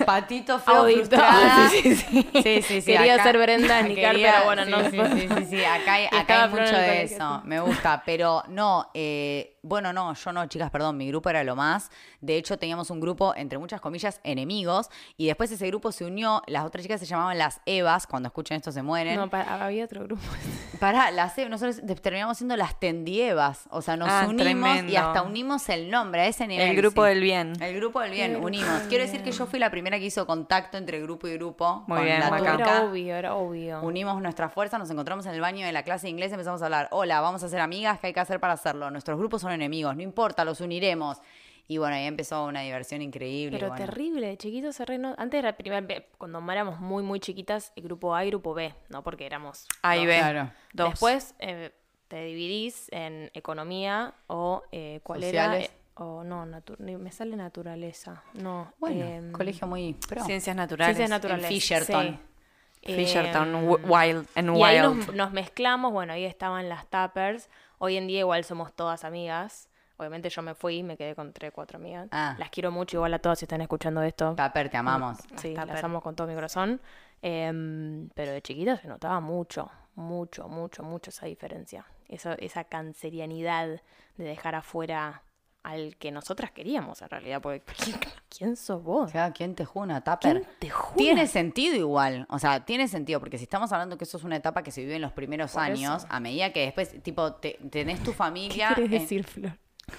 [0.04, 1.68] patito feo frustrada.
[1.70, 2.28] Sí, sí, sí.
[2.42, 2.92] Sí, sí, sí.
[2.92, 5.94] Quería acá- ser Brenda Nicar, Quería- pero bueno, sí, no Sí, sí, sí, sí, Acá
[5.94, 7.40] hay, acá mucho de eso.
[7.44, 8.02] Me gusta.
[8.04, 10.96] Pero no, eh, bueno, no, yo no, chicas, perdón.
[10.96, 11.90] Mi grupo era lo más.
[12.20, 14.88] De hecho, teníamos un grupo, entre muchas comillas, enemigos.
[15.16, 16.42] Y después ese grupo se unió.
[16.46, 18.06] Las otras chicas se llamaban las Evas.
[18.06, 19.16] Cuando escuchen esto se mueren.
[19.16, 20.22] No, pa- había otro grupo.
[20.80, 23.64] Pará, las E- nosotros terminamos siendo las Tendievas.
[23.70, 26.68] O sea, nos Ah, unimos y hasta unimos el nombre a ese nivel.
[26.68, 27.08] El grupo sí.
[27.08, 27.52] del bien.
[27.60, 28.82] El grupo del bien, El grupo unimos.
[28.88, 31.84] Quiero decir que yo fui la primera que hizo contacto entre grupo y grupo.
[31.86, 32.54] Muy con bien, la turca.
[32.54, 33.80] Era obvio, era obvio.
[33.82, 36.62] Unimos nuestras fuerzas, nos encontramos en el baño de la clase de inglés y empezamos
[36.62, 36.88] a hablar.
[36.90, 38.90] Hola, vamos a ser amigas, ¿qué hay que hacer para hacerlo?
[38.90, 41.18] Nuestros grupos son enemigos, no importa, los uniremos.
[41.68, 43.58] Y bueno, ahí empezó una diversión increíble.
[43.58, 43.84] Pero bueno.
[43.84, 47.82] terrible, de chiquitos se re no- Antes era primer, cuando éramos muy, muy chiquitas, el
[47.82, 49.02] grupo A y grupo B, ¿no?
[49.02, 49.66] Porque éramos.
[49.82, 50.06] Ahí dos.
[50.06, 50.18] ve.
[50.20, 50.50] Claro.
[50.72, 50.90] Dos.
[50.90, 51.72] Después eh,
[52.06, 55.64] te dividís en economía o eh, cuál Sociales.
[55.64, 55.72] era.
[55.98, 56.46] O no,
[56.78, 58.22] me sale naturaleza.
[58.34, 58.72] No.
[58.78, 60.24] Bueno, em, colegio muy pro.
[60.24, 60.96] Ciencias naturales.
[60.96, 61.48] Ciencias naturales.
[61.48, 62.18] Fisherton.
[62.82, 62.94] sí.
[62.94, 64.96] Fisherton, Em, Wild and y ahí Wild.
[65.06, 67.48] nos, nos mezclamos, bueno, ahí estaban las tappers.
[67.78, 69.68] Hoy en día igual somos todas amigas.
[69.96, 72.08] Obviamente yo me fui, me quedé con tres, cuatro amigas.
[72.12, 72.36] Ah.
[72.38, 74.34] Las quiero mucho, igual a todas si están escuchando esto.
[74.36, 75.18] Tupper, te amamos.
[75.36, 76.80] Sí, Las las amo con todo mi corazón.
[77.22, 81.86] Em, pero de chiquita se notaba mucho, mucho, mucho, mucho esa diferencia.
[82.08, 83.80] Eso, esa cancerianidad
[84.16, 85.22] de dejar afuera
[85.66, 87.40] al que nosotras queríamos en realidad.
[87.42, 87.96] Porque ¿quién,
[88.28, 89.06] quién sos vos?
[89.06, 90.40] O sea, ¿quién te juna, Tupper?
[90.42, 90.96] ¿Quién te jura?
[90.96, 94.36] Tiene sentido igual, o sea, tiene sentido, porque si estamos hablando que eso es una
[94.36, 96.06] etapa que se vive en los primeros Por años, eso.
[96.12, 98.68] a medida que después, tipo, te- tenés tu ¿Qué familia...
[98.74, 99.58] quieres en- decir, Flor?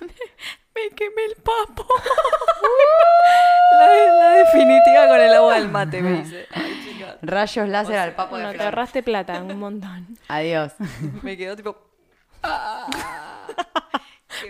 [0.75, 1.85] Me quemé el papo.
[3.79, 3.87] la,
[4.19, 6.45] la definitiva con el agua del mate, me dice.
[6.53, 7.15] Ay, chicas.
[7.23, 8.65] Rayos láser al papo Bueno, de te Flor.
[8.67, 10.17] ahorraste plata un montón.
[10.27, 10.73] Adiós.
[11.23, 11.75] Me quedó tipo.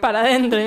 [0.02, 0.60] Para adentro.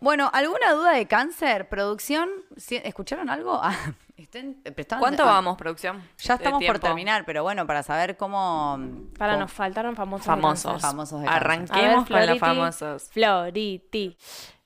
[0.00, 1.68] Bueno, ¿alguna duda de cáncer?
[1.68, 2.28] ¿Producción?
[2.56, 3.60] ¿Sí- ¿Escucharon algo?
[4.16, 6.02] Ah, estén prestando- ¿Cuánto ah, vamos, producción?
[6.18, 8.78] Ya estamos por terminar, pero bueno, para saber cómo...
[9.18, 10.26] Para, cómo- nos faltaron famosos.
[10.26, 10.82] de Famosos.
[10.82, 11.30] Famosos de cáncer.
[11.30, 13.02] A ver, Arranquemos con los famosos.
[13.10, 14.16] Floriti.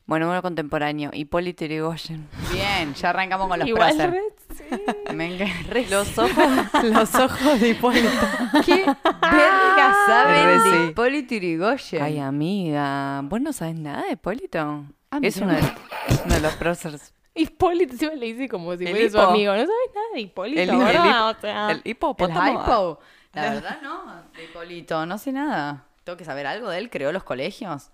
[0.06, 1.10] Bueno, uno contemporáneo.
[1.12, 2.28] Hipólito Yrigoyen.
[2.52, 3.96] Bien, ya arrancamos con los Igual,
[4.58, 5.14] sí.
[5.14, 8.08] Me enca- re- Los ojos, los ojos de Hipólito.
[8.66, 10.76] ¿Qué verga saben de sí.
[10.90, 12.02] Hipólito Yrigoyen?
[12.02, 14.84] Ay, amiga, ¿vos no sabes nada de Hipólito?
[15.10, 15.62] Ah, es uno de,
[16.24, 17.14] uno de los próceres.
[17.34, 19.26] Hipólito, encima le dice como si El fuera su hipo.
[19.28, 19.52] amigo.
[19.52, 21.04] No sabes nada de Hipólito, El, el, ¿verdad?
[21.04, 22.62] hipo- O sea, el ¿El hipopótamo.
[22.62, 23.00] hypo?
[23.32, 25.84] La verdad no, de Hipólito, no sé nada.
[26.04, 27.90] Tengo que saber algo de él, creó los colegios.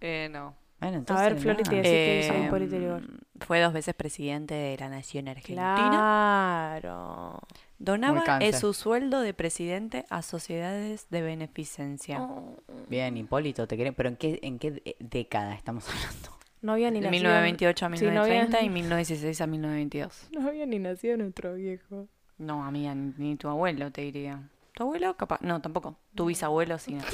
[0.00, 0.54] Eh, no.
[0.80, 1.70] Bueno, entonces ver, Flori, nada.
[1.70, 3.18] te- Decí que hizo Eh, Hipólito Yrigoyen.
[3.40, 6.78] Fue dos veces presidente de la nación argentina.
[6.80, 7.40] Claro.
[7.78, 12.20] Donaba eh, su sueldo de presidente a sociedades de beneficencia.
[12.22, 12.56] Oh,
[12.88, 13.96] Bien, Hipólito, te queremos.
[13.96, 16.30] Pero ¿en qué, en qué de- década estamos hablando?
[16.60, 17.22] no había ni De nacido.
[17.30, 20.28] 1928 a Sí, no había- 1930 y 1916 a 1922.
[20.32, 22.08] No había ni nacido nuestro viejo.
[22.38, 24.42] No, amiga, ni, ni tu abuelo te diría.
[24.74, 25.16] ¿Tu abuelo?
[25.16, 25.40] Capaz.
[25.42, 25.96] No, tampoco.
[26.14, 26.94] Tu bisabuelo, sí.
[26.94, 27.04] no.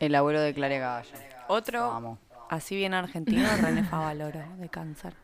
[0.00, 1.10] El abuelo de Clare Caballo.
[1.48, 2.18] Otro, Vamos.
[2.50, 5.14] así bien argentino, René Favaloro, de cáncer.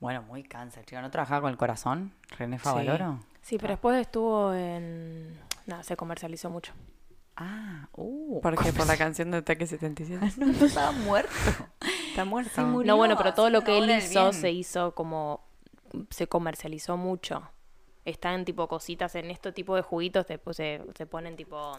[0.00, 1.00] Bueno, muy cáncer, chico.
[1.00, 2.12] ¿No trabajaba con el corazón?
[2.38, 3.20] René Favaloro.
[3.42, 5.38] Sí, pero después estuvo en...
[5.66, 6.72] No, se comercializó mucho.
[7.36, 8.40] Ah, uh.
[8.40, 8.72] ¿Por qué?
[8.72, 10.32] Por la canción de Ataque 77.
[10.36, 11.32] No, no estaba muerto.
[12.08, 12.60] Está muerto.
[12.62, 12.92] Murió.
[12.92, 15.46] No, bueno, pero todo lo que él hizo se hizo como...
[16.10, 17.42] Se comercializó mucho.
[18.04, 21.78] Están tipo cositas en este tipo de juguitos, te, pues, se, se ponen tipo...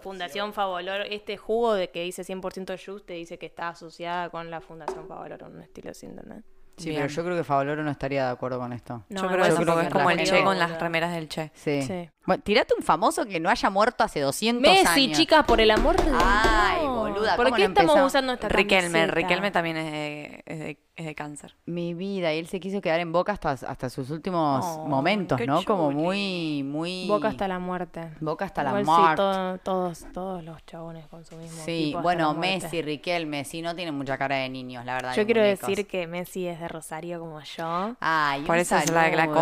[0.00, 1.04] Fundación Favaloro.
[1.04, 5.06] Este jugo de que dice 100% juice te dice que está asociada con la Fundación
[5.06, 6.44] Favaloro, un estilo así, ¿entendés?
[6.80, 7.02] Sí, Bien.
[7.02, 9.04] pero yo creo que Favaloro no estaría de acuerdo con esto.
[9.10, 11.50] No, Yo creo que es como el Che con las remeras del Che.
[11.54, 11.82] Sí.
[11.82, 12.08] Sí.
[12.26, 14.84] Bueno, tirate un famoso que no haya muerto hace 200 años.
[14.84, 16.22] Messi, chicas, por el amor de Dios.
[16.22, 19.14] Ay, boluda, ¿Por ¿cómo qué no estamos usando esta Riquelme, camiseta?
[19.14, 21.56] Riquelme también es de, es de, es de cáncer.
[21.64, 25.64] Mi vida, y él se quiso quedar en Boca hasta, hasta sus últimos momentos, ¿no?
[25.64, 27.06] Como muy, muy...
[27.08, 28.10] Boca hasta la muerte.
[28.20, 29.16] Boca hasta la sí, muerte.
[29.16, 32.34] todo- todos, todos los chabones con su mismo Sí, bueno.
[32.34, 35.14] Messi, Riquelme, sí, no tienen mucha cara de niños, la verdad.
[35.16, 35.68] Yo quiero muñecos.
[35.68, 37.96] decir que Messi es de Rosario como yo.
[37.98, 39.34] Ay, Por un eso es la- la saludo.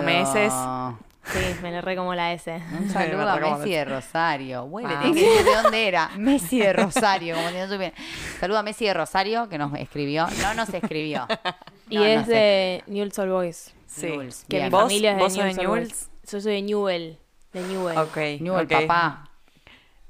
[1.32, 2.60] Sí, me le re como la S.
[2.78, 3.50] Un saludo a Me.
[3.58, 4.66] Messi de Rosario.
[4.66, 6.10] Bueno, le tenés que decir de dónde era.
[6.16, 7.92] Messi de Rosario, como no.
[8.40, 10.26] Saludo a Messi de Rosario, que nos escribió.
[10.42, 11.26] No nos escribió.
[11.90, 12.32] Y No, es sé.
[12.32, 13.74] de Newell's Old Boys.
[13.86, 14.08] Sí.
[14.08, 16.10] Newell's, Que mi ¿Vos- familia es de Newell's?
[16.30, 17.18] Yo soy de Newell.
[17.54, 17.96] De Newell.
[17.96, 18.16] Ok.
[18.40, 19.27] Newell, papá.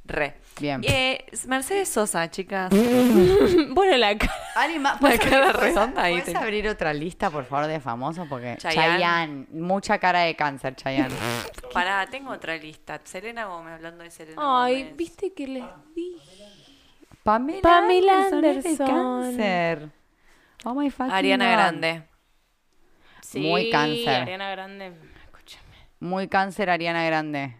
[0.08, 0.34] Re.
[0.60, 0.80] Bien.
[0.84, 2.70] Eh, Mercedes Sosa, chicas.
[3.70, 4.32] bueno, la cara.
[4.56, 4.94] ¿Alguien más?
[4.94, 8.26] La ¿Puedes cara abrir, puedes- redonda ahí puedes abrir otra lista, por favor, de famosos?
[8.28, 8.88] Porque Chayanne.
[8.98, 9.46] Chayanne.
[9.52, 11.14] Mucha cara de cáncer, Chayanne.
[11.72, 13.00] Pará, tengo otra lista.
[13.04, 14.96] Selena Gómez, hablando de Selena Ay, Gómez.
[14.96, 16.44] viste que les dije.
[17.22, 18.44] Pamela, Pamela Anderson.
[18.44, 18.86] Anderson.
[18.86, 19.90] cáncer.
[20.64, 21.52] Oh my fucking Ariana God.
[21.52, 22.02] Grande.
[23.20, 24.08] Sí, Muy cáncer.
[24.22, 24.92] Ariana Grande.
[25.26, 25.76] Escúchame.
[26.00, 27.56] Muy cáncer Ariana Grande.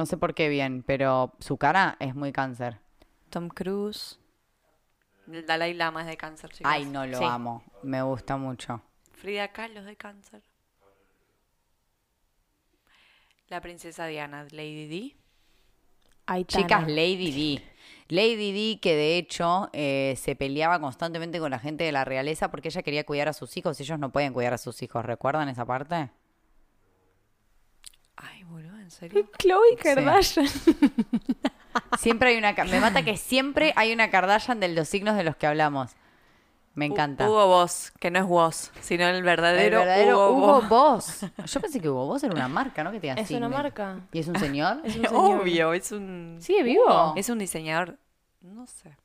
[0.00, 2.78] No sé por qué bien, pero su cara es muy cáncer.
[3.28, 4.18] Tom Cruise.
[5.30, 6.72] El Dalai Lama es de cáncer, chicas.
[6.72, 7.24] Ay, no lo Sí.
[7.24, 7.62] amo.
[7.82, 8.80] Me gusta mucho.
[9.12, 10.42] Frida Kahlo es de cáncer.
[13.48, 15.16] La princesa Diana, Lady Di.
[16.24, 16.62] Aitana.
[16.64, 17.62] Chicas, Lady Di.
[18.08, 22.50] Lady Di, que de hecho eh, se peleaba constantemente con la gente de la realeza
[22.50, 25.04] porque ella quería cuidar a sus hijos y ellos no pueden cuidar a sus hijos.
[25.04, 26.08] ¿Recuerdan esa parte?
[28.16, 29.30] Ay, boludo, ¿en serio?
[29.38, 30.48] Chloe Kardashian.
[31.98, 32.52] Siempre hay una...
[32.52, 35.92] Me mata que siempre hay una Kardashian de los signos de los que hablamos.
[36.74, 37.28] Me encanta.
[37.28, 41.20] Hugo Boss, que no es Woz, sino el El verdadero, verdadero Hugo, Hugo Boss.
[41.20, 41.30] Boss.
[41.52, 42.90] Yo pensé que Hugo Boss era una marca, ¿no?
[42.90, 44.00] Que te Es una marca.
[44.12, 44.80] ¿Y es un señor?
[44.84, 45.40] Es un señor.
[45.40, 46.38] Obvio, es un...
[46.40, 47.14] ¿Sigue vivo?
[47.16, 47.98] Es un diseñador,
[48.40, 48.96] no sé.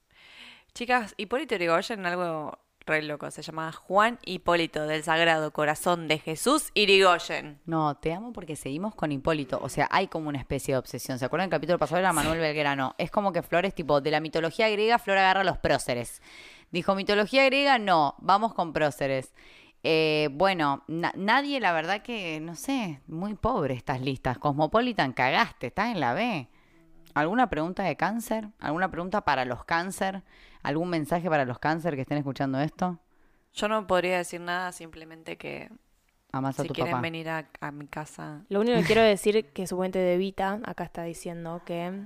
[0.74, 6.70] Chicas, Hipólito Yrigoyen, algo re loco, se llama Juan Hipólito del Sagrado Corazón de Jesús
[6.76, 7.60] Irigoyen.
[7.66, 9.60] No, te amo porque seguimos con Hipólito.
[9.62, 11.18] O sea, hay como una especie de obsesión.
[11.18, 11.46] ¿Se acuerdan?
[11.46, 12.94] El capítulo pasado era Manuel Belgrano.
[13.00, 16.22] Es como que Flores, tipo, de la mitología griega, Flor agarra los próceres.
[16.72, 19.34] Dijo, mitología griega, no, vamos con próceres.
[19.84, 24.38] Eh, bueno, na- nadie, la verdad que, no sé, muy pobre estas listas.
[24.38, 26.48] Cosmopolitan, cagaste, estás en la B.
[27.14, 28.50] ¿Alguna pregunta de cáncer?
[28.60, 30.22] ¿Alguna pregunta para los cáncer?
[30.66, 33.00] ¿Algún mensaje para los cáncer que estén escuchando esto?
[33.54, 35.70] Yo no podría decir nada, simplemente que
[36.32, 37.02] Amás a si tu quieren papá.
[37.02, 40.60] venir a, a mi casa, Lo único que quiero decir que su fuente de Vita
[40.66, 42.04] acá está diciendo que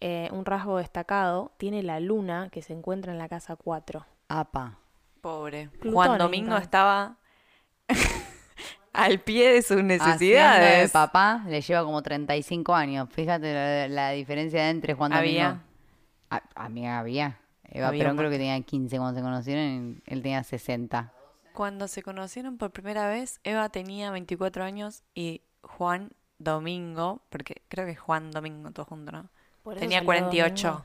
[0.00, 4.04] eh, un rasgo destacado tiene la luna que se encuentra en la casa 4.
[4.28, 4.78] Apa.
[5.22, 5.68] pobre.
[5.70, 5.92] Plutónica.
[5.94, 7.16] Juan Domingo estaba
[8.92, 10.90] al pie de sus Haciendo de necesidades.
[10.90, 13.08] papá le lleva como 35 años.
[13.10, 15.28] Fíjate la, la diferencia entre Juan Domingo.
[15.40, 15.62] Había.
[16.30, 17.38] A, amiga, había.
[17.70, 21.12] Eva Había Perón un creo que tenía 15 cuando se conocieron y él tenía 60.
[21.52, 27.86] Cuando se conocieron por primera vez, Eva tenía 24 años y Juan Domingo, porque creo
[27.86, 29.28] que es Juan Domingo todo junto, ¿no?
[29.62, 30.68] Por Tenía salió 48.
[30.68, 30.84] Domingo.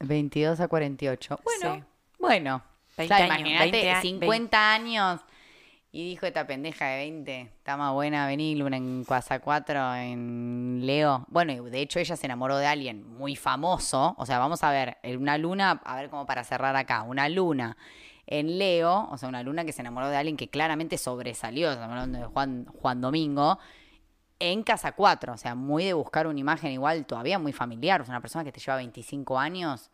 [0.00, 1.40] 22 a 48.
[1.42, 1.84] Bueno, Sí.
[2.18, 2.62] bueno.
[2.96, 5.20] 20 Claro, años, imagínate, 20 a- 50 años
[5.96, 10.80] Y dijo esta pendeja de 20, está más buena venir Luna en Cuasa 4, en
[10.84, 11.24] Leo.
[11.30, 14.14] Bueno, y de hecho ella se enamoró de alguien muy famoso.
[14.18, 17.78] O sea, vamos a ver, una luna, a ver cómo para cerrar acá, una luna
[18.26, 22.18] en Leo, o sea, una luna que se enamoró de alguien que claramente sobresalió, hablando
[22.18, 23.58] de Juan, Juan Domingo,
[24.38, 28.04] en Casa 4, o sea, muy de buscar una imagen igual todavía muy familiar, o
[28.04, 29.90] sea, una persona que te lleva 25 años.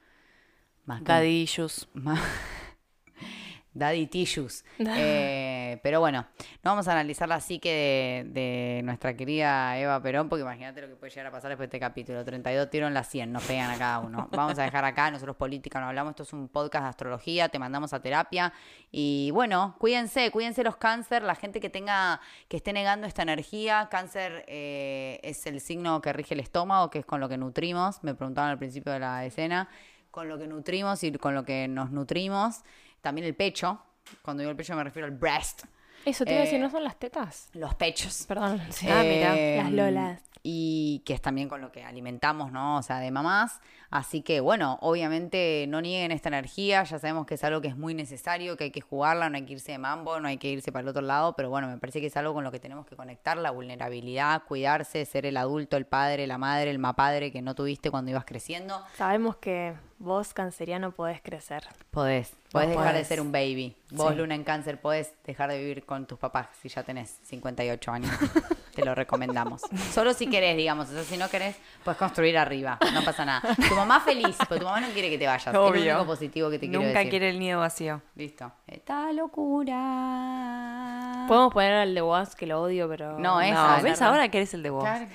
[0.85, 1.87] Más que- Daddy issues.
[1.95, 2.19] más-
[3.75, 4.65] Daddy Tissues.
[4.81, 6.27] Eh, pero bueno,
[6.63, 10.89] no vamos a analizar la psique de, de nuestra querida Eva Perón, porque imagínate lo
[10.89, 12.25] que puede llegar a pasar después de este capítulo.
[12.25, 14.29] 32 tiros en la 100, nos pegan a cada uno.
[14.33, 17.59] Vamos a dejar acá, nosotros política no hablamos, esto es un podcast de astrología, te
[17.59, 18.53] mandamos a terapia.
[18.91, 23.89] Y bueno, cuídense, cuídense los cáncer, la gente que tenga, que esté negando esta energía.
[23.91, 28.03] Cáncer eh, es el signo que rige el estómago, que es con lo que nutrimos.
[28.03, 29.69] Me preguntaban al principio de la escena
[30.13, 32.63] con lo que nutrimos y con lo que nos nutrimos.
[33.01, 33.83] También el pecho.
[34.23, 35.65] Cuando digo el pecho me refiero al breast.
[36.05, 37.49] Eso te iba a decir, Eh, ¿no son las tetas?
[37.55, 38.25] Los pechos.
[38.27, 38.61] Perdón.
[38.71, 38.89] Sí.
[38.91, 39.37] Ah, mira.
[39.37, 40.21] Eh, Las lolas.
[40.45, 42.79] Y que es también con lo que alimentamos, ¿no?
[42.79, 43.61] O sea, de mamás.
[43.91, 46.83] Así que, bueno, obviamente no nieguen esta energía.
[46.83, 49.45] Ya sabemos que es algo que es muy necesario, que hay que jugarla, no hay
[49.45, 51.37] que irse de mambo, no hay que irse para el otro lado.
[51.37, 54.43] Pero bueno, me parece que es algo con lo que tenemos que conectar: la vulnerabilidad,
[54.49, 58.25] cuidarse, ser el adulto, el padre, la madre, el mapadre que no tuviste cuando ibas
[58.25, 58.83] creciendo.
[58.97, 61.63] Sabemos que vos, canceriano, podés crecer.
[61.91, 63.77] Podés, podés dejar de ser un baby.
[63.93, 64.19] Vos, Sí.
[64.19, 68.11] Luna en cáncer, podés dejar de vivir con tus papás si ya tenés 58 años.
[68.75, 69.61] Te lo recomendamos.
[69.93, 70.89] Solo si querés, digamos.
[70.89, 72.79] O sea, si no querés, puedes construir arriba.
[72.95, 73.55] No pasa nada.
[73.69, 75.47] Tu mamá feliz, pero tu mamá no quiere que te vayas.
[75.49, 75.95] Es lo Obvio.
[75.95, 77.11] único positivo que te quiero Nunca decir.
[77.11, 78.01] quiere el nido vacío.
[78.15, 78.51] Listo.
[78.67, 81.25] Esta locura.
[81.29, 83.19] Podemos poner al de Was, que lo odio, pero...
[83.19, 84.85] No, esa, No, la ¿ves ahora que eres el de vos?
[84.85, 85.07] Claro.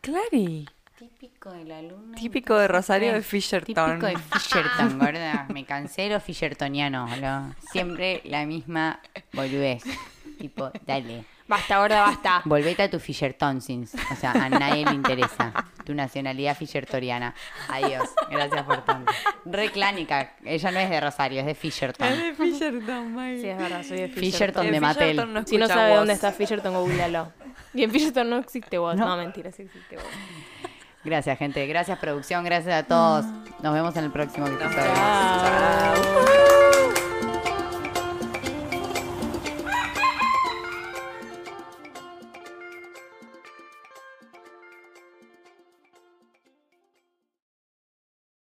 [0.00, 0.66] Clari.
[0.98, 2.16] Típico de la luna.
[2.16, 4.00] Típico de Rosario de Fisherton.
[4.00, 5.48] Típico de Fisherton, ¿verdad?
[5.50, 7.06] Me cansé lo Fishertoniano.
[7.20, 9.00] lo- Siempre la misma
[9.32, 9.82] boludez.
[10.38, 11.24] Tipo, dale.
[11.48, 12.42] Basta, ahora basta.
[12.44, 13.94] Volvete a tu Fishertonsins.
[14.10, 15.52] O sea, a nadie le interesa.
[15.84, 17.34] Tu nacionalidad Fishertoriana.
[17.68, 18.08] Adiós.
[18.30, 19.12] Gracias por tanto.
[19.44, 20.34] Reclánica.
[20.44, 22.08] Ella no es de Rosario, es de Fisherton.
[22.08, 23.40] de Fisherton, May.
[23.40, 24.72] Sí, es verdad, soy de Fisherton Fisherton.
[24.72, 25.32] de Mattel.
[25.32, 25.98] No Si no sabe voz.
[26.00, 27.32] dónde está Fisherton, googlealo.
[27.74, 28.96] Y en Fisherton no existe vos.
[28.96, 30.04] No, mentira, sí existe vos.
[31.06, 31.66] Gracias, gente.
[31.68, 32.44] Gracias, producción.
[32.44, 33.24] Gracias a todos.
[33.26, 33.44] Ah.
[33.62, 34.76] Nos vemos en el próximo episodio.